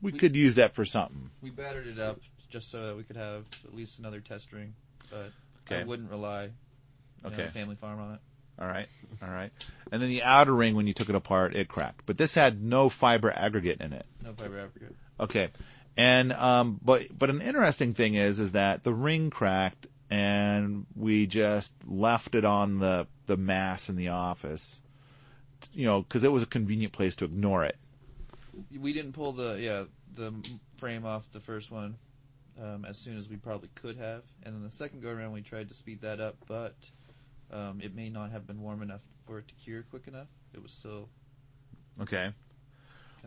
[0.00, 1.30] we We- could use that for something.
[1.42, 4.74] We battered it up just so that we could have at least another test ring,
[5.10, 5.32] but
[5.70, 6.46] I wouldn't rely
[7.22, 7.44] know, Okay.
[7.46, 8.20] on Family Farm on it.
[8.58, 8.88] All right.
[9.22, 9.52] All right.
[9.92, 12.06] And then the outer ring, when you took it apart, it cracked.
[12.06, 14.06] But this had no fiber aggregate in it.
[14.24, 14.96] No fiber aggregate.
[15.20, 15.48] Okay.
[15.96, 21.26] And um but but an interesting thing is is that the ring cracked and we
[21.26, 24.80] just left it on the the mass in the office.
[25.72, 27.76] You know, cuz it was a convenient place to ignore it.
[28.78, 29.84] we didn't pull the yeah
[30.14, 30.32] the
[30.78, 31.96] frame off the first one
[32.62, 35.42] um, as soon as we probably could have, and then the second go around we
[35.42, 36.74] tried to speed that up, but
[37.52, 40.28] um, it may not have been warm enough for it to cure quick enough.
[40.54, 41.08] It was still
[42.00, 42.32] Okay.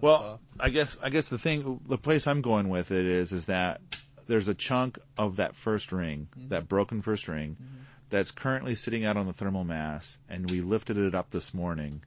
[0.02, 0.44] Well, soft.
[0.60, 3.82] I guess I guess the thing the place I'm going with it is is that
[4.28, 6.50] there's a chunk of that first ring, Mhm.
[6.50, 7.86] that broken first ring, Mhm.
[8.10, 12.04] that's currently sitting out on the thermal mass, and we lifted it up this morning.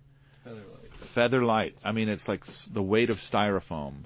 [0.46, 0.92] Featherlight.
[0.92, 1.76] Feather light.
[1.84, 4.04] I mean, it's like the weight of styrofoam,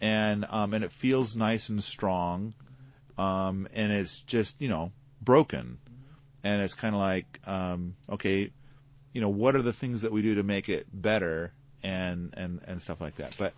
[0.00, 2.54] and um, and it feels nice and strong,
[3.18, 5.78] um, and it's just you know broken,
[6.42, 8.50] and it's kind of like um, okay,
[9.12, 12.60] you know what are the things that we do to make it better and and
[12.66, 13.34] and stuff like that.
[13.38, 13.52] But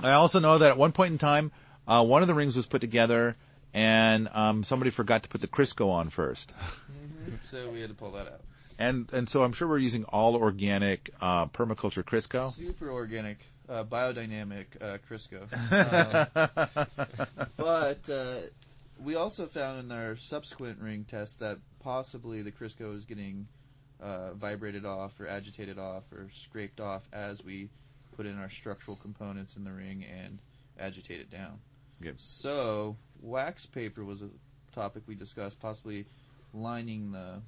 [0.00, 1.52] I also know that at one point in time,
[1.88, 3.36] uh, one of the rings was put together,
[3.72, 6.52] and um, somebody forgot to put the Crisco on first.
[7.44, 8.40] So we had to pull that out.
[8.78, 12.54] And and so I'm sure we're using all organic uh, permaculture Crisco.
[12.54, 13.38] Super organic,
[13.68, 15.46] uh, biodynamic uh, Crisco.
[17.16, 18.36] Um, but uh,
[19.02, 23.46] we also found in our subsequent ring test that possibly the Crisco is getting
[24.00, 27.68] uh, vibrated off or agitated off or scraped off as we
[28.16, 30.38] put in our structural components in the ring and
[30.78, 31.58] agitate it down.
[32.00, 32.20] Good.
[32.20, 34.28] So wax paper was a
[34.74, 36.06] topic we discussed, possibly
[36.52, 37.40] lining the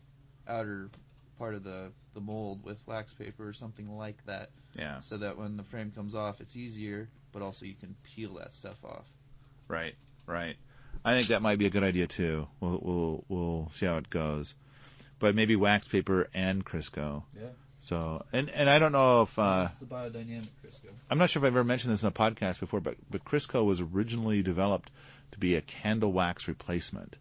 [0.48, 0.90] outer
[1.38, 5.36] part of the, the mold with wax paper or something like that yeah, so that
[5.36, 9.04] when the frame comes off, it's easier, but also you can peel that stuff off.
[9.68, 9.94] right,
[10.26, 10.56] right.
[11.04, 12.48] I think that might be a good idea too.
[12.60, 14.54] We'll we'll we'll see how it goes.
[15.18, 17.24] But maybe wax paper and Crisco.
[17.36, 17.48] Yeah.
[17.80, 20.90] So and and I don't know if uh, the biodynamic Crisco.
[21.10, 23.64] I'm not sure if I've ever mentioned this in a podcast before, but but Crisco
[23.64, 24.90] was originally developed
[25.32, 27.16] to be a candle wax replacement.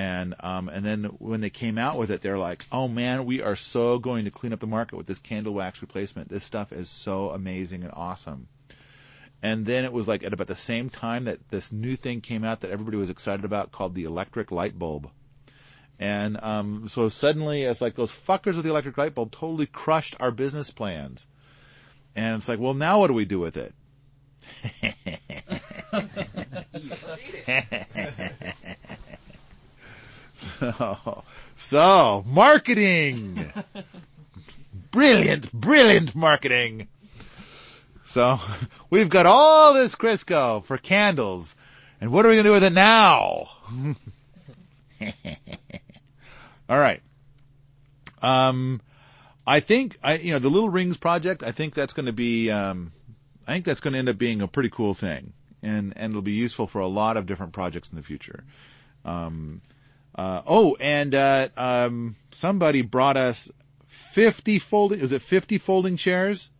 [0.00, 3.42] And um and then when they came out with it, they're like, "Oh man, we
[3.42, 6.30] are so going to clean up the market with this candle wax replacement.
[6.30, 8.48] This stuff is so amazing and awesome."
[9.42, 12.44] And then it was like at about the same time that this new thing came
[12.44, 15.10] out that everybody was excited about called the electric light bulb.
[15.98, 20.16] And um so suddenly it's like those fuckers with the electric light bulb totally crushed
[20.18, 21.28] our business plans.
[22.16, 23.74] And it's like, well, now what do we do with it?
[31.56, 33.52] so, marketing!
[34.90, 36.88] brilliant, brilliant marketing!
[38.06, 38.40] So,
[38.90, 41.54] we've got all this Crisco for candles,
[42.00, 43.48] and what are we gonna do with it now?
[46.70, 47.02] Alright.
[48.22, 48.80] Um,
[49.46, 51.42] I think I you know the Little Rings project.
[51.42, 52.92] I think that's going to be um,
[53.46, 55.32] I think that's going to end up being a pretty cool thing,
[55.62, 58.44] and and it'll be useful for a lot of different projects in the future.
[59.04, 59.62] Um,
[60.14, 63.50] uh, oh, and uh, um, somebody brought us
[63.86, 65.00] fifty folding.
[65.00, 66.50] Is it fifty folding chairs?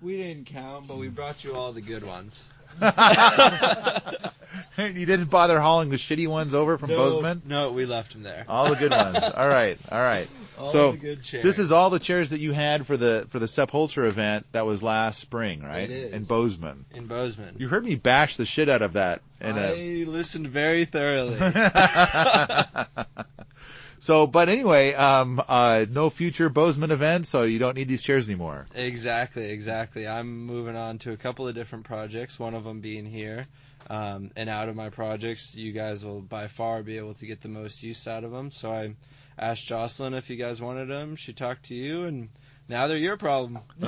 [0.00, 2.46] We didn't count, but we brought you all the good ones.
[4.78, 7.42] you didn't bother hauling the shitty ones over from no, Bozeman.
[7.44, 8.44] No, we left them there.
[8.48, 9.18] All the good ones.
[9.34, 10.28] All right, all right.
[10.58, 11.42] All so, the good chairs.
[11.42, 14.46] This is all the chairs that you had for the for the Sepp Holzer event
[14.52, 15.90] that was last spring, right?
[15.90, 16.12] It is.
[16.12, 16.84] In Bozeman.
[16.94, 17.56] in Bozeman.
[17.58, 19.22] You heard me bash the shit out of that.
[19.40, 20.04] In I a...
[20.04, 21.38] listened very thoroughly.
[23.98, 28.26] so, but anyway, um, uh, no future Bozeman events, so you don't need these chairs
[28.26, 28.66] anymore.
[28.74, 30.06] Exactly, exactly.
[30.06, 33.46] I'm moving on to a couple of different projects, one of them being here.
[33.88, 37.42] Um, and out of my projects, you guys will by far be able to get
[37.42, 38.50] the most use out of them.
[38.50, 38.94] So I
[39.38, 41.16] asked Jocelyn if you guys wanted them.
[41.16, 42.28] She talked to you, and
[42.68, 43.58] now they're your problem.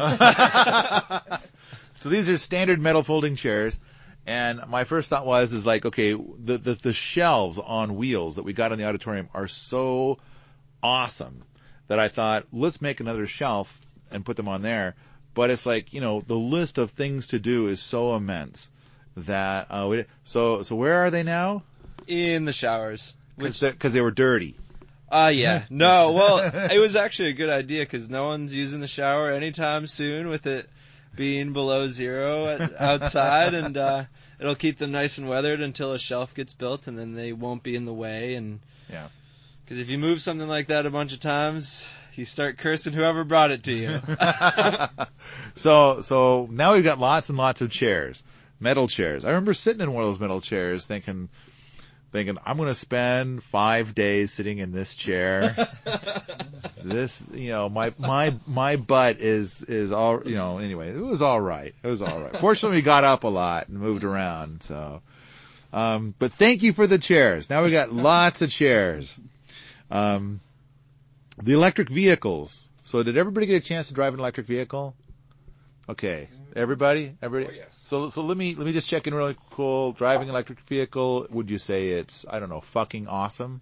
[2.00, 3.78] so these are standard metal folding chairs.
[4.26, 8.42] And my first thought was, is like, okay, the, the, the shelves on wheels that
[8.42, 10.18] we got in the auditorium are so
[10.82, 11.42] awesome
[11.86, 14.96] that I thought, let's make another shelf and put them on there.
[15.34, 18.68] But it's like, you know, the list of things to do is so immense
[19.18, 21.62] that, uh, we, so, so where are they now?
[22.08, 23.14] In the showers.
[23.38, 24.56] Cause, they- cause they were dirty.
[25.08, 25.64] Uh, yeah.
[25.70, 26.38] No, well,
[26.72, 30.46] it was actually a good idea because no one's using the shower anytime soon with
[30.48, 30.68] it
[31.16, 34.04] being below zero at, outside, and uh,
[34.38, 37.62] it'll keep them nice and weathered until a shelf gets built, and then they won't
[37.62, 38.34] be in the way.
[38.34, 38.60] And
[38.90, 39.08] Yeah.
[39.64, 43.24] because if you move something like that a bunch of times, you start cursing whoever
[43.24, 44.00] brought it to you.
[45.54, 48.22] so, so now we've got lots and lots of chairs,
[48.60, 49.24] metal chairs.
[49.24, 51.28] I remember sitting in one of those metal chairs thinking,
[52.12, 55.68] thinking, I'm going to spend five days sitting in this chair.
[56.82, 61.22] this, you know, my, my, my butt is, is all, you know, anyway, it was
[61.22, 61.74] all right.
[61.82, 62.36] It was all right.
[62.36, 64.62] Fortunately, we got up a lot and moved around.
[64.62, 65.02] So,
[65.72, 67.50] um, but thank you for the chairs.
[67.50, 69.18] Now we got lots of chairs.
[69.90, 70.40] Um,
[71.42, 72.68] the electric vehicles.
[72.84, 74.94] So did everybody get a chance to drive an electric vehicle?
[75.88, 77.58] Okay, everybody, everybody.
[77.58, 77.80] Oh, yes.
[77.84, 79.92] So so let me let me just check in really cool.
[79.92, 81.28] Driving electric vehicle.
[81.30, 83.60] Would you say it's I don't know fucking awesome?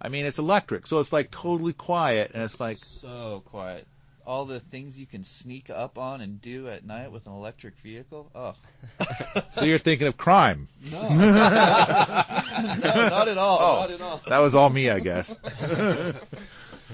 [0.00, 3.86] I mean it's electric, so it's like totally quiet, and it's like so quiet.
[4.26, 7.78] All the things you can sneak up on and do at night with an electric
[7.78, 8.32] vehicle.
[8.34, 8.54] Oh
[9.52, 10.66] so you're thinking of crime.
[10.90, 13.58] no, no, not at all.
[13.60, 13.80] Oh.
[13.80, 14.20] Not at all.
[14.26, 15.32] That was all me, I guess.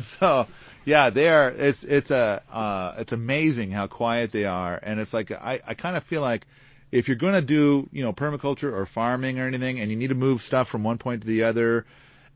[0.02, 0.46] so,
[0.84, 1.50] yeah, they are.
[1.50, 5.74] It's it's a uh, it's amazing how quiet they are, and it's like I I
[5.74, 6.46] kind of feel like
[6.90, 10.08] if you're going to do you know permaculture or farming or anything, and you need
[10.08, 11.86] to move stuff from one point to the other,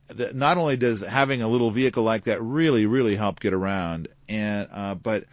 [0.09, 4.09] that not only does having a little vehicle like that really really help get around,
[4.29, 5.25] and uh, but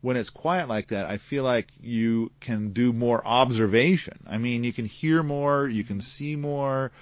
[0.00, 4.18] when it's quiet like that, I feel like you can do more observation.
[4.26, 6.92] I mean, you can hear more, you can see more.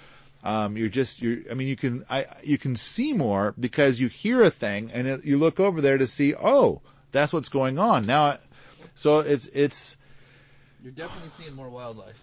[0.45, 4.09] Um, you're just, you're, I mean, you can, I, you can see more because you
[4.09, 6.83] hear a thing and it, you look over there to see, oh,
[7.13, 8.05] that's what's going on.
[8.05, 8.37] Now,
[8.95, 9.97] so it's, it's,
[10.83, 12.21] You're definitely seeing more wildlife.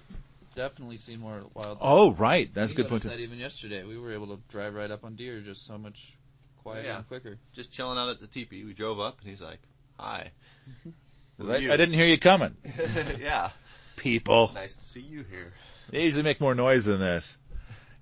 [0.53, 1.77] Definitely seeing more wildlife.
[1.81, 2.53] oh, right.
[2.53, 3.03] That's a good point.
[3.03, 6.13] That even yesterday, we were able to drive right up on deer just so much
[6.61, 6.97] quieter Yeah.
[6.97, 7.37] and quicker.
[7.53, 8.63] Just chilling out at the teepee.
[8.63, 9.59] We drove up, and he's like,
[9.97, 10.31] "Hi."
[11.41, 11.55] I.
[11.55, 12.55] I didn't hear you coming.
[13.19, 13.49] yeah.
[13.95, 14.51] People.
[14.53, 15.53] Nice to see you here.
[15.89, 17.35] They usually make more noise than this.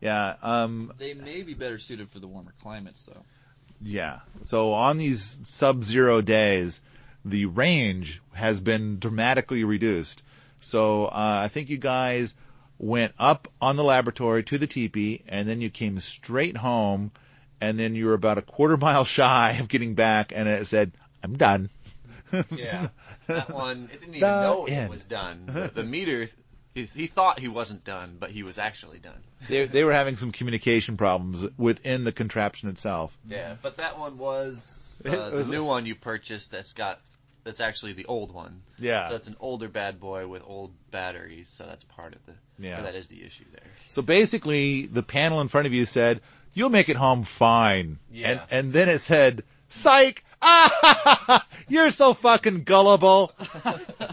[0.01, 0.35] Yeah.
[0.41, 3.23] Um, They may be better suited for the warmer climates, though.
[3.81, 4.19] Yeah.
[4.43, 6.81] So on these sub-zero days,
[7.25, 10.23] the range has been dramatically reduced.
[10.61, 12.35] So uh, I think you guys
[12.77, 17.11] went up on the laboratory to the teepee, and then you came straight home,
[17.61, 20.91] and then you were about a quarter mile shy of getting back, and it said,
[21.23, 21.69] "I'm done."
[22.51, 22.87] Yeah.
[23.27, 24.85] That one, it didn't even The know end.
[24.85, 25.43] it was done.
[25.45, 26.29] The, the meter,
[26.73, 29.21] he, he thought he wasn't done, but he was actually done.
[29.49, 33.17] they they were having some communication problems within the contraption itself.
[33.27, 36.99] Yeah, but that one was, uh, was- the new one you purchased that's got,
[37.43, 38.61] that's actually the old one.
[38.77, 39.09] Yeah.
[39.09, 42.81] So it's an older bad boy with old batteries, so that's part of the, Yeah.
[42.81, 43.63] that is the issue there.
[43.87, 46.21] So basically, the panel in front of you said,
[46.53, 48.29] "You'll make it home fine," Yeah.
[48.31, 50.23] and and then it said, "Psych!
[50.41, 53.33] Ah, you're so fucking gullible.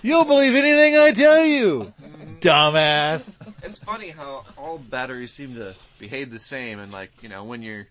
[0.02, 1.92] You'll believe anything I tell you,
[2.40, 7.44] dumbass." It's funny how all batteries seem to behave the same, and like you know
[7.44, 7.86] when your,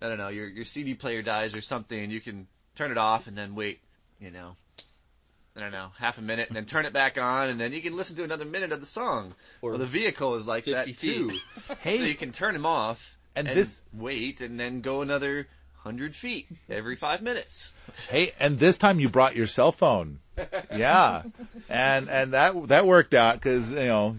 [0.00, 3.26] I don't know, your your CD player dies or something, you can turn it off
[3.26, 3.80] and then wait,
[4.20, 4.56] you know,
[5.56, 7.80] I don't know, half a minute, and then turn it back on, and then you
[7.80, 9.34] can listen to another minute of the song.
[9.62, 11.30] Or well, the vehicle is like that too.
[11.30, 11.42] feet.
[11.82, 13.00] So you can turn them off
[13.34, 15.46] and and this, wait, and then go another
[15.82, 17.72] hundred feet every five minutes.
[18.10, 20.18] hey, and this time you brought your cell phone.
[20.76, 21.22] Yeah,
[21.68, 24.16] and and that that worked out because you know.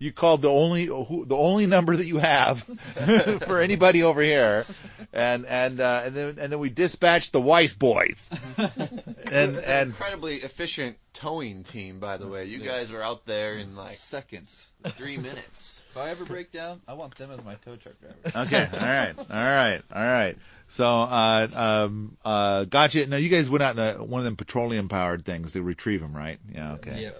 [0.00, 2.62] You called the only the only number that you have
[3.42, 4.64] for anybody over here,
[5.12, 8.30] and and uh, and then and then we dispatched the Weiss boys,
[9.32, 12.44] and It's an and incredibly efficient towing team, by the way.
[12.46, 14.68] You guys were out there in like Seconds.
[14.90, 15.82] three minutes.
[15.90, 18.46] If I ever break down, I want them as my tow truck driver.
[18.46, 18.68] Okay.
[18.72, 19.14] All right.
[19.18, 19.82] All right.
[19.92, 20.36] All right.
[20.68, 23.06] So, uh, um, uh, gotcha.
[23.06, 26.00] Now, you guys went out in a, one of them petroleum powered things to retrieve
[26.00, 26.38] them, right?
[26.52, 26.74] Yeah.
[26.74, 27.02] Okay.
[27.02, 27.10] Yeah.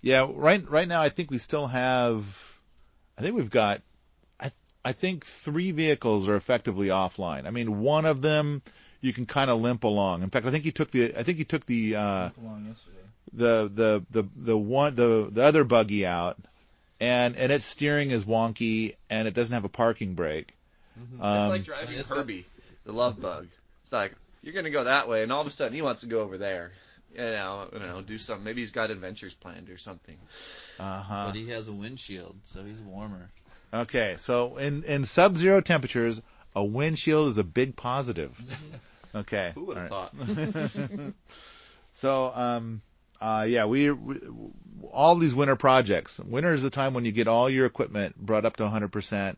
[0.00, 0.30] Yeah.
[0.32, 0.68] Right.
[0.68, 2.24] Right now, I think we still have.
[3.18, 3.82] I think we've got.
[4.38, 4.52] I
[4.84, 7.46] I think three vehicles are effectively offline.
[7.46, 8.62] I mean, one of them
[9.02, 10.22] you can kind of limp along.
[10.22, 11.14] In fact, I think he took the.
[11.14, 11.96] I think he took the.
[11.96, 12.96] Uh, Along yesterday.
[13.34, 16.38] the the the the one the the other buggy out,
[17.00, 20.54] and and its steering is wonky and it doesn't have a parking brake.
[20.96, 22.46] it's Um, like driving it's got- Herbie,
[22.84, 23.48] the love bug.
[23.82, 26.06] It's like you're gonna go that way, and all of a sudden he wants to
[26.06, 26.72] go over there.
[27.12, 28.42] You know, you know, do something.
[28.44, 30.16] Maybe he's got adventures planned or something.
[30.80, 31.24] Uh huh.
[31.26, 33.28] But he has a windshield, so he's warmer.
[33.74, 36.22] Okay, so in in sub-zero temperatures,
[36.54, 38.40] a windshield is a big positive.
[39.14, 39.52] Okay.
[39.54, 41.14] Who would have all thought?
[41.94, 42.82] So, um,
[43.20, 44.20] uh, yeah, we, we
[44.90, 46.18] all these winter projects.
[46.18, 49.36] Winter is the time when you get all your equipment brought up to 100%,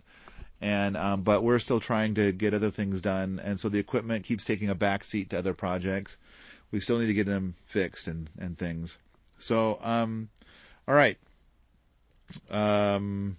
[0.61, 4.25] and um, but we're still trying to get other things done, and so the equipment
[4.25, 6.17] keeps taking a back seat to other projects.
[6.71, 8.97] We still need to get them fixed and and things.
[9.39, 10.29] So, um,
[10.89, 11.19] all right.
[12.51, 13.37] Um,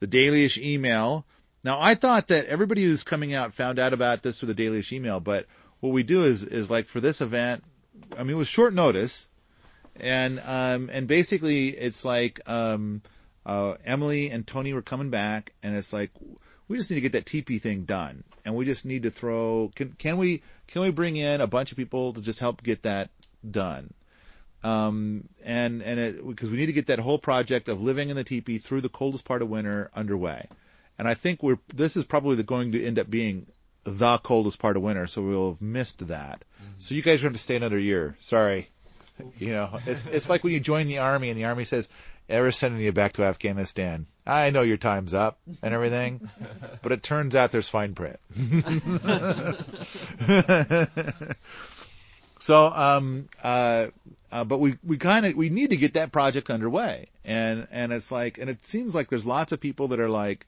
[0.00, 1.24] the dailyish email.
[1.64, 4.92] Now, I thought that everybody who's coming out found out about this through the dailyish
[4.92, 5.46] email, but
[5.80, 7.64] what we do is is like for this event,
[8.16, 9.26] I mean, it was short notice,
[9.96, 13.00] and um, and basically it's like um,
[13.46, 16.10] uh, Emily and Tony were coming back, and it's like
[16.68, 19.70] we just need to get that TP thing done, and we just need to throw.
[19.74, 22.82] Can can we can we bring in a bunch of people to just help get
[22.82, 23.08] that
[23.48, 23.94] done?
[24.62, 28.16] Um, and and it because we need to get that whole project of living in
[28.16, 30.46] the teepee through the coldest part of winter underway.
[30.98, 33.46] And I think we're this is probably the, going to end up being
[33.84, 36.44] the coldest part of winter, so we'll have missed that.
[36.78, 38.16] So you guys are going to stay another year.
[38.20, 38.68] Sorry.
[39.38, 41.88] You know, it's it's like when you join the army and the army says,
[42.28, 44.06] "Ever sending you back to Afghanistan?
[44.26, 46.28] I know your time's up and everything,
[46.82, 48.18] but it turns out there's fine print."
[52.40, 53.86] so, um, uh,
[54.32, 57.92] uh, but we we kind of we need to get that project underway, and and
[57.92, 60.44] it's like, and it seems like there's lots of people that are like,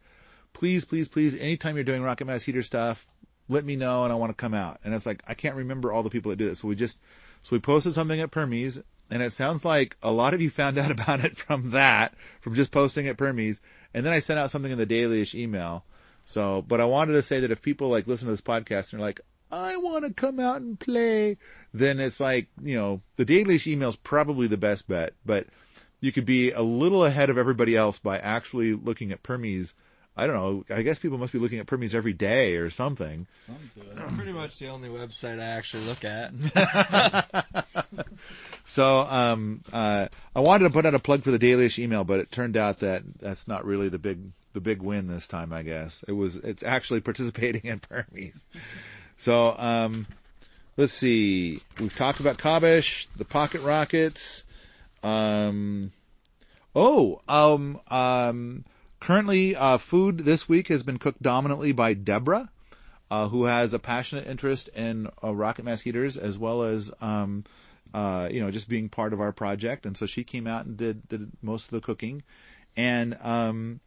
[0.56, 3.06] please, please, please, anytime you're doing rocket mass heater stuff,
[3.46, 4.80] let me know and I want to come out.
[4.84, 6.98] And it's like I can't remember all the people that do it, so we just
[7.42, 10.78] so we posted something at Permies, and it sounds like a lot of you found
[10.78, 13.60] out about it from that, from just posting at Permies,
[13.92, 15.84] and then I sent out something in the dailyish email.
[16.24, 19.00] So, but I wanted to say that if people like listen to this podcast and
[19.00, 19.20] are like,
[19.52, 21.36] I want to come out and play,
[21.74, 25.46] then it's like, you know, the dailyish email is probably the best bet, but
[26.00, 29.74] you could be a little ahead of everybody else by actually looking at Permies.
[30.16, 30.64] I don't know.
[30.74, 33.26] I guess people must be looking at Permies every day or something.
[33.76, 36.32] It's pretty much the only website I actually look at.
[38.64, 42.20] so um, uh, I wanted to put out a plug for the dailyish email, but
[42.20, 44.20] it turned out that that's not really the big
[44.54, 45.52] the big win this time.
[45.52, 48.40] I guess it was it's actually participating in Permies.
[49.18, 50.06] So um,
[50.78, 51.60] let's see.
[51.78, 54.44] We've talked about Kabish, the pocket rockets.
[55.02, 55.92] Um,
[56.74, 58.64] oh, um, um,
[59.06, 62.50] currently, uh, food this week has been cooked dominantly by Deborah,
[63.08, 67.44] uh, who has a passionate interest in uh, rocket mass heaters as well as, um,
[67.94, 69.86] uh, you know, just being part of our project.
[69.86, 72.24] And so she came out and did, did most of the cooking.
[72.76, 73.78] And, um,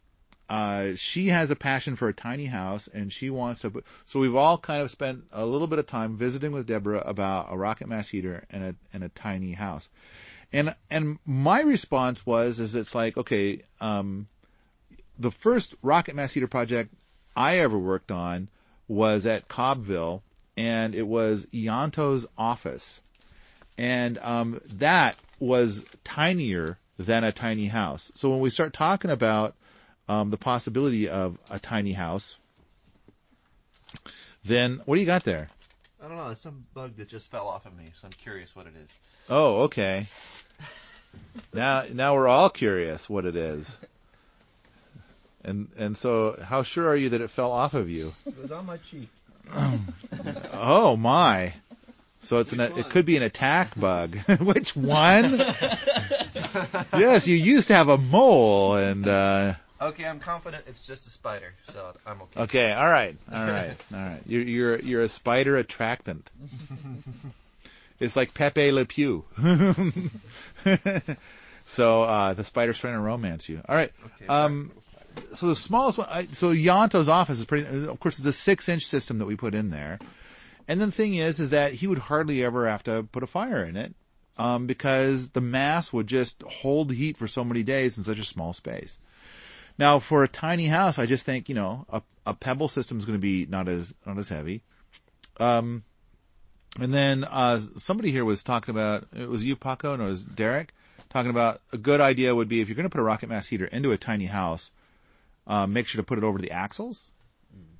[0.48, 4.36] uh, she has a passion for a tiny house and she wants to, so we've
[4.36, 7.88] all kind of spent a little bit of time visiting with Deborah about a rocket
[7.88, 9.86] mass heater and a, and a tiny house.
[10.50, 14.26] And, and my response was, is it's like, okay, um,
[15.18, 16.92] the first rocket mass heater project
[17.36, 18.48] I ever worked on
[18.88, 20.22] was at Cobbville
[20.56, 23.00] and it was Ianto's office.
[23.78, 28.12] And, um, that was tinier than a tiny house.
[28.14, 29.54] So when we start talking about
[30.08, 32.38] um, the possibility of a tiny house,
[34.44, 35.48] then what do you got there?
[36.02, 36.28] I don't know.
[36.30, 38.90] It's some bug that just fell off of me, so I'm curious what it is.
[39.28, 40.06] Oh, okay.
[41.54, 43.78] now, now we're all curious what it is.
[45.44, 48.12] And and so, how sure are you that it fell off of you?
[48.26, 49.08] It was on my cheek.
[50.52, 51.54] Oh my!
[52.22, 54.16] So it's an it could be an attack bug.
[54.40, 55.38] Which one?
[56.92, 61.10] yes, you used to have a mole, and uh, Okay, I'm confident it's just a
[61.10, 62.40] spider, so I'm okay.
[62.42, 64.20] Okay, all right, all right, all right.
[64.26, 66.30] You're you're you're a spider attractant.
[67.98, 69.24] it's like Pepe Le Pew.
[71.66, 73.62] so uh, the spider's trying to romance you.
[73.66, 73.92] All right.
[74.16, 74.70] Okay, Um,
[75.34, 76.08] so the smallest one.
[76.10, 77.86] I, so Ianto's office is pretty.
[77.86, 79.98] Of course, it's a six-inch system that we put in there.
[80.68, 83.26] And then the thing is, is that he would hardly ever have to put a
[83.26, 83.94] fire in it,
[84.38, 88.24] um, because the mass would just hold heat for so many days in such a
[88.24, 88.98] small space.
[89.78, 93.04] Now, for a tiny house, I just think you know a, a pebble system is
[93.04, 94.62] going to be not as not as heavy.
[95.38, 95.84] Um,
[96.78, 100.22] and then uh, somebody here was talking about it was you, Paco, and it was
[100.22, 100.72] Derek
[101.10, 103.46] talking about a good idea would be if you're going to put a rocket mass
[103.46, 104.70] heater into a tiny house,
[105.50, 107.10] uh, make sure to put it over the axles.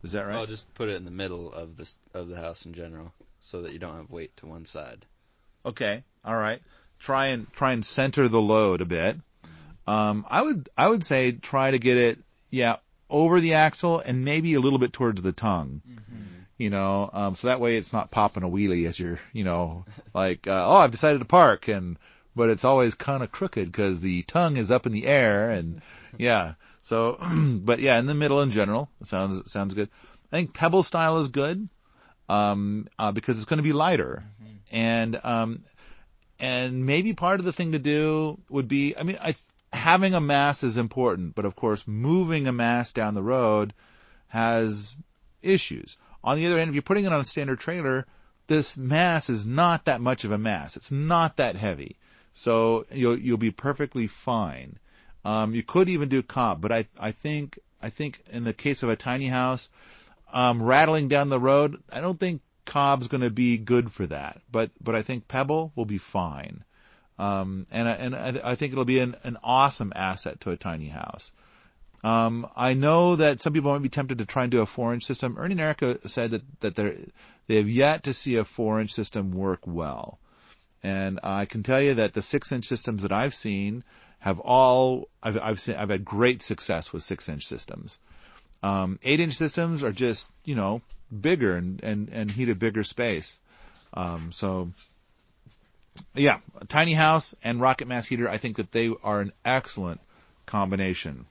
[0.03, 0.35] Is that right?
[0.35, 3.63] I'll just put it in the middle of the of the house in general, so
[3.63, 5.07] that you don't have weight to one side.
[5.65, 6.61] Okay, all right.
[6.99, 9.17] Try and try and center the load a bit.
[9.87, 12.19] Um, I would I would say try to get it
[12.51, 12.77] yeah
[13.09, 15.81] over the axle and maybe a little bit towards the tongue.
[16.59, 19.85] You know, um, so that way it's not popping a wheelie as you're you know
[20.13, 21.99] like uh, oh I've decided to park and
[22.35, 25.83] but it's always kind of crooked because the tongue is up in the air and
[26.19, 26.55] yeah.
[26.83, 27.19] So
[27.63, 29.89] but yeah in the middle in general it sounds sounds good.
[30.33, 31.69] I think pebble style is good
[32.29, 34.25] um, uh, because it's going to be lighter
[34.71, 35.65] and um,
[36.39, 39.35] and maybe part of the thing to do would be, I mean, I,
[39.73, 43.75] having a mass is important, but of course, moving a mass down the road
[44.29, 44.97] has
[45.43, 45.99] issues.
[46.25, 48.07] On the other hand, if you're putting it on a standard trailer,
[48.47, 50.77] this mass is not that much of a mass.
[50.77, 51.99] It's not that heavy.
[52.33, 54.79] So you'll, you'll be perfectly fine.
[55.25, 58.83] Um, you could even do cob, but I, I think, I think in the case
[58.83, 59.69] of a tiny house,
[60.33, 64.41] um, rattling down the road, I don't think cob's going to be good for that,
[64.51, 66.63] but but I think Pebble will be fine,
[67.19, 70.89] um, and and I, I think it'll be an, an awesome asset to a tiny
[70.89, 71.33] house.
[72.03, 75.05] Um, I know that some people might be tempted to try and do a four-inch
[75.05, 75.37] system.
[75.37, 77.05] Ernie and Erica said that that they
[77.47, 80.19] they have yet to see a four-inch system work well,
[80.83, 83.83] and I can tell you that the six-inch systems that I've seen
[84.21, 87.99] have all I've I've seen I've had great success with six-inch systems.
[88.63, 93.39] Um, eight-inch systems are just you know bigger and, and, and heat a bigger space.
[93.93, 94.71] Um, so,
[96.15, 98.29] yeah, tiny house and rocket mass heater.
[98.29, 100.01] I think that they are an excellent
[100.47, 101.27] combination.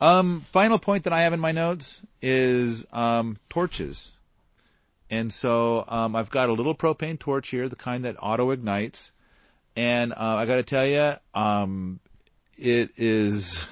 [0.00, 4.10] Um, final point that I have in my notes is um, torches.
[5.10, 9.12] And so um, I've got a little propane torch here, the kind that auto ignites.
[9.80, 12.00] And uh, I got to tell you, um,
[12.58, 13.64] it is.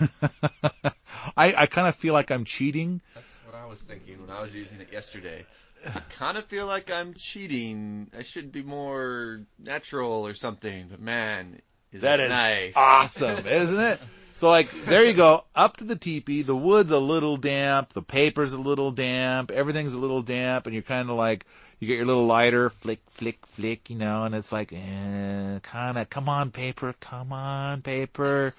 [1.36, 3.02] I, I kind of feel like I'm cheating.
[3.14, 5.44] That's what I was thinking when I was using it yesterday.
[5.86, 8.11] I kind of feel like I'm cheating.
[8.18, 10.86] I should be more natural or something.
[10.90, 11.61] But man,
[11.92, 12.72] is That it is nice?
[12.74, 14.00] awesome, isn't it?
[14.32, 18.02] So like, there you go, up to the teepee, the wood's a little damp, the
[18.02, 21.44] paper's a little damp, everything's a little damp, and you're kind of like,
[21.78, 25.98] you get your little lighter, flick, flick, flick, you know, and it's like, eh, kind
[25.98, 28.54] of, come on, paper, come on, paper,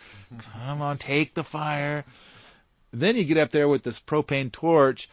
[0.53, 2.05] come on, take the fire.
[2.91, 5.09] Then you get up there with this propane torch,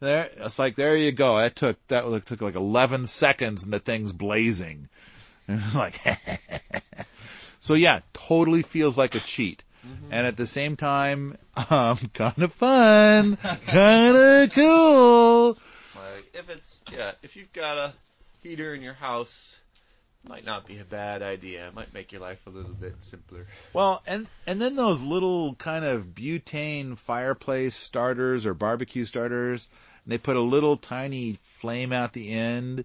[0.00, 3.78] there, it's like, there you go, that took, that took like 11 seconds and the
[3.78, 4.88] thing's blazing.
[5.46, 6.00] And it's like,
[7.60, 9.62] so yeah, totally feels like a cheat.
[10.10, 11.36] And at the same time,
[11.70, 13.36] um, kind of fun,
[13.66, 15.58] kind of cool.
[16.00, 17.92] Like if it's yeah, if you've got a
[18.42, 19.58] heater in your house,
[20.26, 21.68] might not be a bad idea.
[21.68, 23.46] It might make your life a little bit simpler.
[23.72, 29.68] Well, and and then those little kind of butane fireplace starters or barbecue starters,
[30.04, 32.84] and they put a little tiny flame out the end.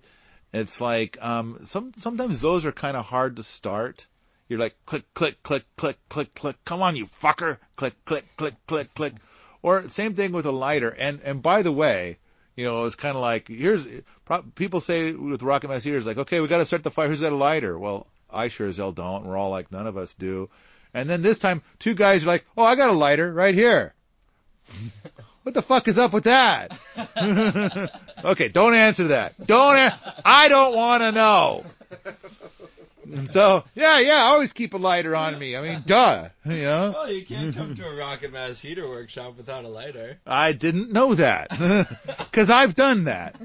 [0.53, 4.07] It's like um some sometimes those are kind of hard to start.
[4.47, 6.55] You're like click click click click click click.
[6.66, 7.57] Come on, you fucker!
[7.76, 9.13] Click click click click click.
[9.61, 10.89] Or same thing with a lighter.
[10.89, 12.18] And and by the way,
[12.56, 13.88] you know, it's kind of like here's
[14.26, 17.08] pro- people say with rocket mass heaters like, okay, we got to start the fire.
[17.08, 17.78] Who's got a lighter?
[17.78, 19.26] Well, I sure as hell don't.
[19.26, 20.49] We're all like, none of us do.
[20.93, 23.93] And then this time, two guys are like, oh, I got a lighter right here.
[25.43, 26.78] what the fuck is up with that?
[28.24, 29.34] okay, don't answer that.
[29.45, 29.93] Don't.
[30.24, 31.66] I don't want to know.
[33.12, 35.56] And so, yeah, yeah, I always keep a lighter on me.
[35.56, 36.91] I mean, duh, you know.
[36.93, 40.18] Well, you can't come to a Rocket Mass heater workshop without a lighter.
[40.26, 41.49] I didn't know that
[42.18, 43.36] because I've done that.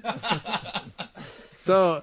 [1.57, 2.03] so,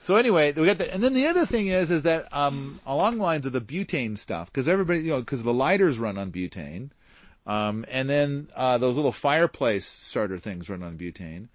[0.00, 3.18] so anyway, we got that, and then the other thing is, is that um, along
[3.18, 6.32] the lines of the butane stuff, because everybody, you know, because the lighters run on
[6.32, 6.90] butane,
[7.46, 11.48] um, and then uh, those little fireplace starter things run on butane.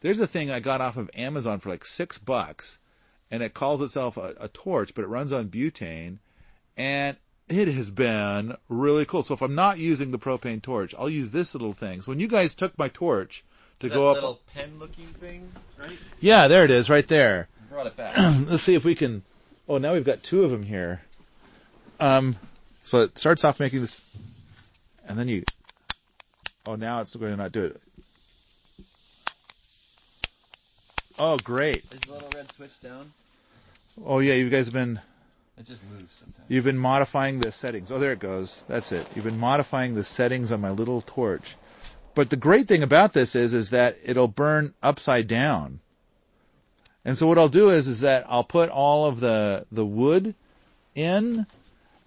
[0.00, 2.78] There's a thing I got off of Amazon for like six bucks,
[3.30, 6.18] and it calls itself a, a torch, but it runs on butane,
[6.76, 7.16] and
[7.48, 9.22] it has been really cool.
[9.22, 12.00] So if I'm not using the propane torch, I'll use this little thing.
[12.00, 13.44] So when you guys took my torch
[13.80, 15.98] to that go up, little pen-looking thing, right?
[16.20, 17.48] yeah, there it is, right there.
[17.68, 18.16] Brought it back.
[18.48, 19.22] Let's see if we can.
[19.68, 21.02] Oh, now we've got two of them here.
[22.00, 22.36] Um,
[22.82, 24.00] so it starts off making this,
[25.06, 25.44] and then you.
[26.66, 27.80] Oh, now it's going to not do it.
[31.22, 31.84] Oh, great.
[31.92, 33.12] Is the little red switch down?
[34.06, 34.98] Oh yeah, you guys have been
[35.58, 36.46] It just moves sometimes.
[36.48, 37.90] You've been modifying the settings.
[37.90, 38.58] Oh, there it goes.
[38.68, 39.06] That's it.
[39.14, 41.56] You've been modifying the settings on my little torch.
[42.14, 45.80] But the great thing about this is, is that it'll burn upside down.
[47.04, 50.34] And so what I'll do is, is that I'll put all of the, the wood
[50.94, 51.46] in,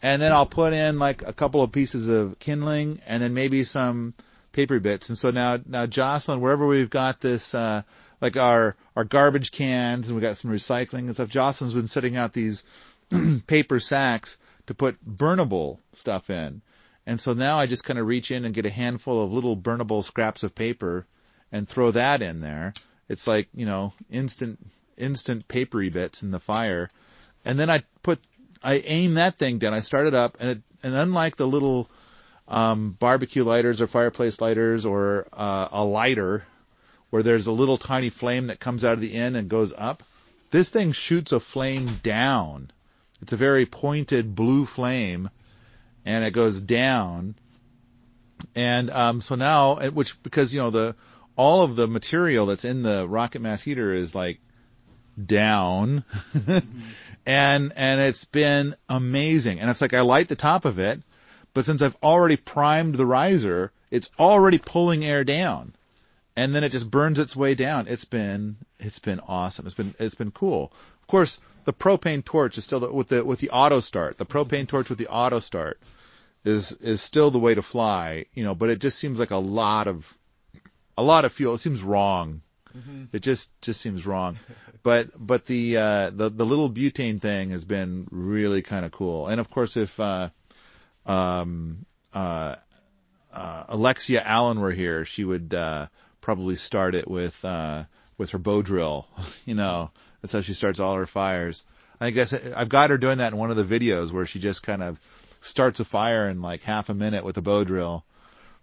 [0.01, 3.63] and then I'll put in like a couple of pieces of kindling, and then maybe
[3.63, 4.15] some
[4.53, 5.09] paper bits.
[5.09, 7.83] And so now, now Jocelyn, wherever we've got this, uh,
[8.23, 12.15] like our, our garbage cans, and we got some recycling and stuff, Jocelyn's been setting
[12.15, 12.63] out these
[13.47, 16.61] paper sacks to put burnable stuff in.
[17.05, 19.57] And so now I just kind of reach in and get a handful of little
[19.57, 21.05] burnable scraps of paper
[21.51, 22.73] and throw that in there.
[23.09, 24.57] It's like, you know, instant,
[24.97, 26.89] instant papery bits in the fire.
[27.43, 28.19] And then I put,
[28.63, 29.73] I aim that thing down.
[29.73, 31.89] I start it up and it, and unlike the little,
[32.47, 36.45] um, barbecue lighters or fireplace lighters or, uh, a lighter
[37.13, 40.01] where there's a little tiny flame that comes out of the end and goes up,
[40.49, 42.71] this thing shoots a flame down.
[43.21, 45.29] It's a very pointed blue flame,
[46.07, 47.35] and it goes down.
[48.55, 50.95] And um, so now, which because you know the
[51.35, 54.39] all of the material that's in the rocket mass heater is like
[55.23, 56.05] down,
[57.27, 59.59] and and it's been amazing.
[59.59, 60.99] And it's like I light the top of it,
[61.53, 65.75] but since I've already primed the riser, it's already pulling air down
[66.35, 67.87] and then it just burns its way down.
[67.87, 69.65] It's been it's been awesome.
[69.65, 70.73] It's been it's been cool.
[71.01, 74.17] Of course, the propane torch is still the, with the with the auto start.
[74.17, 75.79] The propane torch with the auto start
[76.43, 78.25] is is still the way to fly.
[78.33, 80.11] You know, but it just seems like a lot of
[80.97, 81.55] a lot of fuel.
[81.55, 82.41] It seems wrong.
[83.13, 84.37] It just just seems wrong.
[84.81, 89.27] But but the uh, the the little butane thing has been really kind of cool.
[89.27, 90.29] And of course, if uh,
[91.05, 92.55] um, uh,
[93.31, 95.87] uh, Alexia Allen were here, she would uh,
[96.23, 97.83] probably start it with uh,
[98.17, 99.07] with her bow drill,
[99.45, 101.63] you know, That's how she starts all her fires.
[102.01, 104.63] I guess I've got her doing that in one of the videos where she just
[104.63, 104.99] kind of
[105.41, 108.03] starts a fire in like half a minute with a bow drill.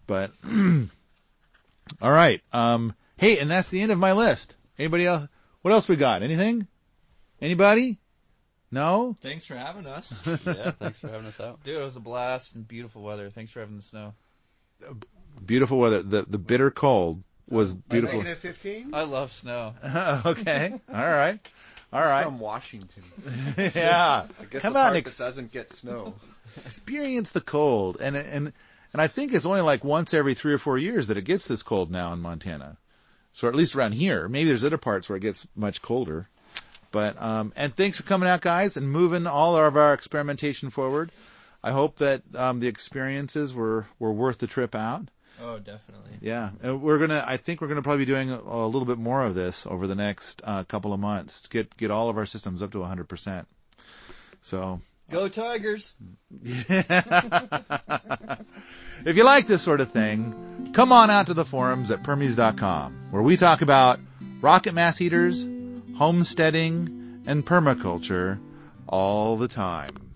[0.06, 0.32] But
[2.02, 2.42] all right.
[2.52, 4.56] Um, hey, and that's the end of my list.
[4.78, 5.28] Anybody else?
[5.62, 6.22] What else we got?
[6.22, 6.66] Anything?
[7.40, 7.98] Anybody?
[8.70, 9.16] No?
[9.20, 10.22] Thanks for having us.
[10.26, 11.62] yeah, thanks for having us out.
[11.64, 13.30] Dude, it was a blast and beautiful weather.
[13.30, 14.14] Thanks for having the snow.
[15.44, 16.02] Beautiful weather.
[16.02, 18.18] The the bitter cold was beautiful.
[18.18, 18.94] Negative 15?
[18.94, 19.74] I love snow.
[20.26, 20.72] okay.
[20.88, 21.38] All right.
[21.92, 22.24] All right.
[22.24, 23.02] From Washington.
[23.58, 24.26] yeah.
[24.40, 26.14] I guess Come the on, part ex- that doesn't get snow.
[26.64, 27.98] Experience the cold.
[28.00, 28.52] And and
[28.92, 31.46] and I think it's only like once every three or four years that it gets
[31.46, 32.76] this cold now in Montana.
[33.32, 34.28] So at least around here.
[34.28, 36.28] Maybe there's other parts where it gets much colder.
[36.92, 41.10] But um and thanks for coming out guys and moving all of our experimentation forward.
[41.62, 45.08] I hope that um the experiences were were worth the trip out.
[45.42, 46.12] Oh, definitely.
[46.20, 47.24] Yeah, and we're gonna.
[47.26, 49.86] I think we're gonna probably be doing a, a little bit more of this over
[49.86, 52.80] the next uh, couple of months to get get all of our systems up to
[52.80, 53.48] 100 percent.
[54.42, 54.80] So,
[55.10, 55.92] Go Tigers!
[56.44, 56.76] if
[59.06, 63.22] you like this sort of thing, come on out to the forums at permies.com, where
[63.22, 63.98] we talk about
[64.40, 65.46] rocket mass heaters,
[65.96, 68.38] homesteading, and permaculture
[68.86, 70.09] all the time.